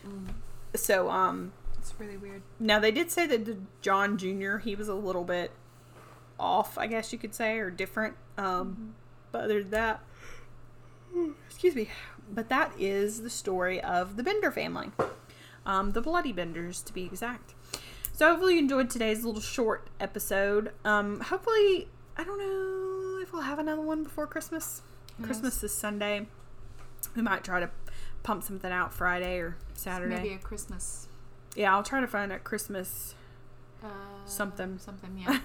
Mm. 0.07 0.27
so 0.75 1.09
um 1.09 1.53
It's 1.79 1.93
really 1.97 2.17
weird. 2.17 2.41
Now 2.59 2.77
they 2.79 2.91
did 2.91 3.09
say 3.09 3.25
that 3.27 3.45
the 3.45 3.57
John 3.81 4.17
Jr. 4.17 4.57
he 4.57 4.75
was 4.75 4.89
a 4.89 4.93
little 4.95 5.23
bit 5.23 5.51
off, 6.39 6.77
I 6.77 6.87
guess 6.87 7.13
you 7.13 7.17
could 7.19 7.33
say, 7.33 7.57
or 7.57 7.69
different. 7.71 8.15
Um, 8.37 8.95
But 9.31 9.45
other 9.45 9.61
than 9.61 9.71
that, 9.71 10.03
excuse 11.47 11.75
me. 11.75 11.89
But 12.31 12.49
that 12.49 12.71
is 12.79 13.21
the 13.21 13.29
story 13.29 13.81
of 13.81 14.15
the 14.15 14.23
Bender 14.23 14.51
family, 14.51 14.91
um, 15.65 15.91
the 15.91 16.01
Bloody 16.01 16.31
Benders 16.31 16.81
to 16.83 16.93
be 16.93 17.03
exact. 17.05 17.53
So 18.15 18.29
hopefully 18.29 18.53
you 18.53 18.59
enjoyed 18.59 18.91
today's 18.91 19.25
little 19.25 19.41
short 19.41 19.89
episode. 19.99 20.71
Um, 20.85 21.19
hopefully, 21.19 21.87
I 22.15 22.23
don't 22.23 22.37
know 22.37 23.19
if 23.23 23.33
we'll 23.33 23.41
have 23.41 23.57
another 23.57 23.81
one 23.81 24.03
before 24.03 24.27
Christmas. 24.27 24.83
Yes. 25.17 25.25
Christmas 25.25 25.63
is 25.63 25.73
Sunday. 25.73 26.27
We 27.15 27.23
might 27.23 27.43
try 27.43 27.59
to 27.59 27.71
pump 28.21 28.43
something 28.43 28.71
out 28.71 28.93
Friday 28.93 29.39
or 29.39 29.57
Saturday. 29.73 30.15
Maybe 30.15 30.33
a 30.33 30.37
Christmas 30.37 31.07
Yeah, 31.55 31.73
I'll 31.73 31.83
try 31.83 32.01
to 32.01 32.07
find 32.07 32.31
a 32.31 32.37
Christmas 32.37 33.15
uh, 33.83 33.87
Something. 34.25 34.77
Something, 34.77 35.17
yeah. 35.27 35.39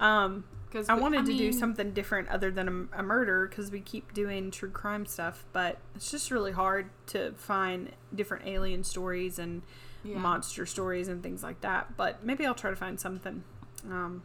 um, 0.00 0.44
Because 0.66 0.88
I 0.88 0.94
wanted 0.94 1.26
to 1.26 1.36
do 1.36 1.52
something 1.52 1.92
different 1.92 2.28
other 2.28 2.50
than 2.50 2.88
a, 2.92 3.00
a 3.00 3.02
murder 3.04 3.46
because 3.46 3.70
we 3.70 3.80
keep 3.80 4.12
doing 4.12 4.50
true 4.50 4.70
crime 4.70 5.06
stuff, 5.06 5.44
but 5.52 5.78
it's 5.94 6.10
just 6.10 6.32
really 6.32 6.52
hard 6.52 6.90
to 7.06 7.32
find 7.36 7.92
different 8.12 8.46
alien 8.46 8.82
stories 8.82 9.38
and 9.38 9.62
yeah. 10.04 10.18
monster 10.18 10.66
stories 10.66 11.08
and 11.08 11.22
things 11.22 11.42
like 11.42 11.60
that. 11.62 11.96
But 11.96 12.24
maybe 12.24 12.46
I'll 12.46 12.54
try 12.54 12.70
to 12.70 12.76
find 12.76 12.98
something. 13.00 13.42
Um, 13.90 14.22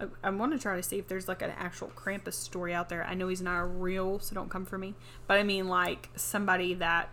I, 0.00 0.06
I 0.22 0.30
want 0.30 0.52
to 0.52 0.58
try 0.58 0.76
to 0.76 0.82
see 0.82 0.98
if 0.98 1.08
there's 1.08 1.28
like 1.28 1.42
an 1.42 1.52
actual 1.56 1.88
Krampus 1.96 2.34
story 2.34 2.72
out 2.74 2.88
there. 2.88 3.04
I 3.04 3.14
know 3.14 3.28
he's 3.28 3.42
not 3.42 3.60
a 3.60 3.64
real, 3.64 4.18
so 4.20 4.34
don't 4.34 4.48
come 4.50 4.64
for 4.64 4.78
me. 4.78 4.94
But 5.26 5.38
I 5.38 5.42
mean, 5.42 5.68
like 5.68 6.08
somebody 6.16 6.74
that 6.74 7.10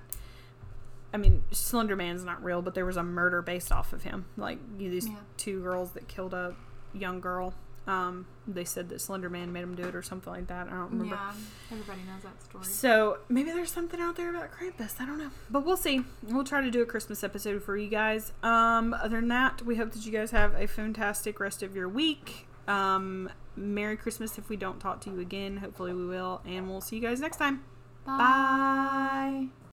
I 1.13 1.17
mean, 1.17 1.43
Slender 1.51 1.95
Man's 1.95 2.25
not 2.25 2.43
real, 2.43 2.61
but 2.61 2.73
there 2.73 2.85
was 2.85 2.97
a 2.97 3.03
murder 3.03 3.41
based 3.41 3.71
off 3.71 3.93
of 3.93 4.03
him. 4.03 4.25
Like 4.35 4.59
you, 4.77 4.89
these 4.89 5.07
Yeah. 5.07 5.15
two 5.37 5.61
girls 5.63 5.91
that 5.91 6.07
killed 6.09 6.33
a 6.33 6.55
young 6.93 7.21
girl. 7.21 7.53
Um, 7.87 8.25
they 8.47 8.63
said 8.63 8.89
that 8.89 8.99
Slender 8.99 9.29
Man 9.29 9.53
made 9.53 9.61
him 9.61 9.75
do 9.75 9.83
it 9.83 9.95
or 9.95 10.01
something 10.01 10.31
like 10.31 10.47
that. 10.47 10.67
I 10.67 10.71
don't 10.71 10.91
remember. 10.91 11.15
Yeah, 11.15 11.33
everybody 11.71 11.99
knows 12.01 12.23
that 12.23 12.41
story. 12.41 12.63
So 12.65 13.19
maybe 13.29 13.51
there's 13.51 13.71
something 13.71 13.99
out 13.99 14.15
there 14.15 14.29
about 14.29 14.51
Krampus. 14.51 14.99
I 14.99 15.05
don't 15.05 15.17
know, 15.17 15.29
but 15.51 15.65
we'll 15.65 15.77
see. 15.77 16.03
We'll 16.23 16.43
try 16.43 16.61
to 16.61 16.71
do 16.71 16.81
a 16.81 16.85
Christmas 16.85 17.23
episode 17.23 17.63
for 17.63 17.77
you 17.77 17.89
guys. 17.89 18.33
Um, 18.41 18.93
other 18.93 19.19
than 19.19 19.29
that, 19.29 19.61
we 19.61 19.75
hope 19.75 19.91
that 19.91 20.05
you 20.05 20.11
guys 20.11 20.31
have 20.31 20.55
a 20.55 20.67
fantastic 20.67 21.39
rest 21.39 21.61
of 21.61 21.75
your 21.75 21.87
week. 21.87 22.47
Um, 22.67 23.29
Merry 23.55 23.97
Christmas 23.97 24.37
if 24.37 24.49
we 24.49 24.57
don't 24.57 24.79
talk 24.79 25.01
to 25.01 25.11
you 25.11 25.19
again. 25.19 25.57
Hopefully 25.57 25.93
we 25.93 26.05
will, 26.05 26.41
and 26.45 26.67
we'll 26.67 26.81
see 26.81 26.95
you 26.95 27.01
guys 27.01 27.19
next 27.19 27.37
time. 27.37 27.63
Bye. 28.05 29.47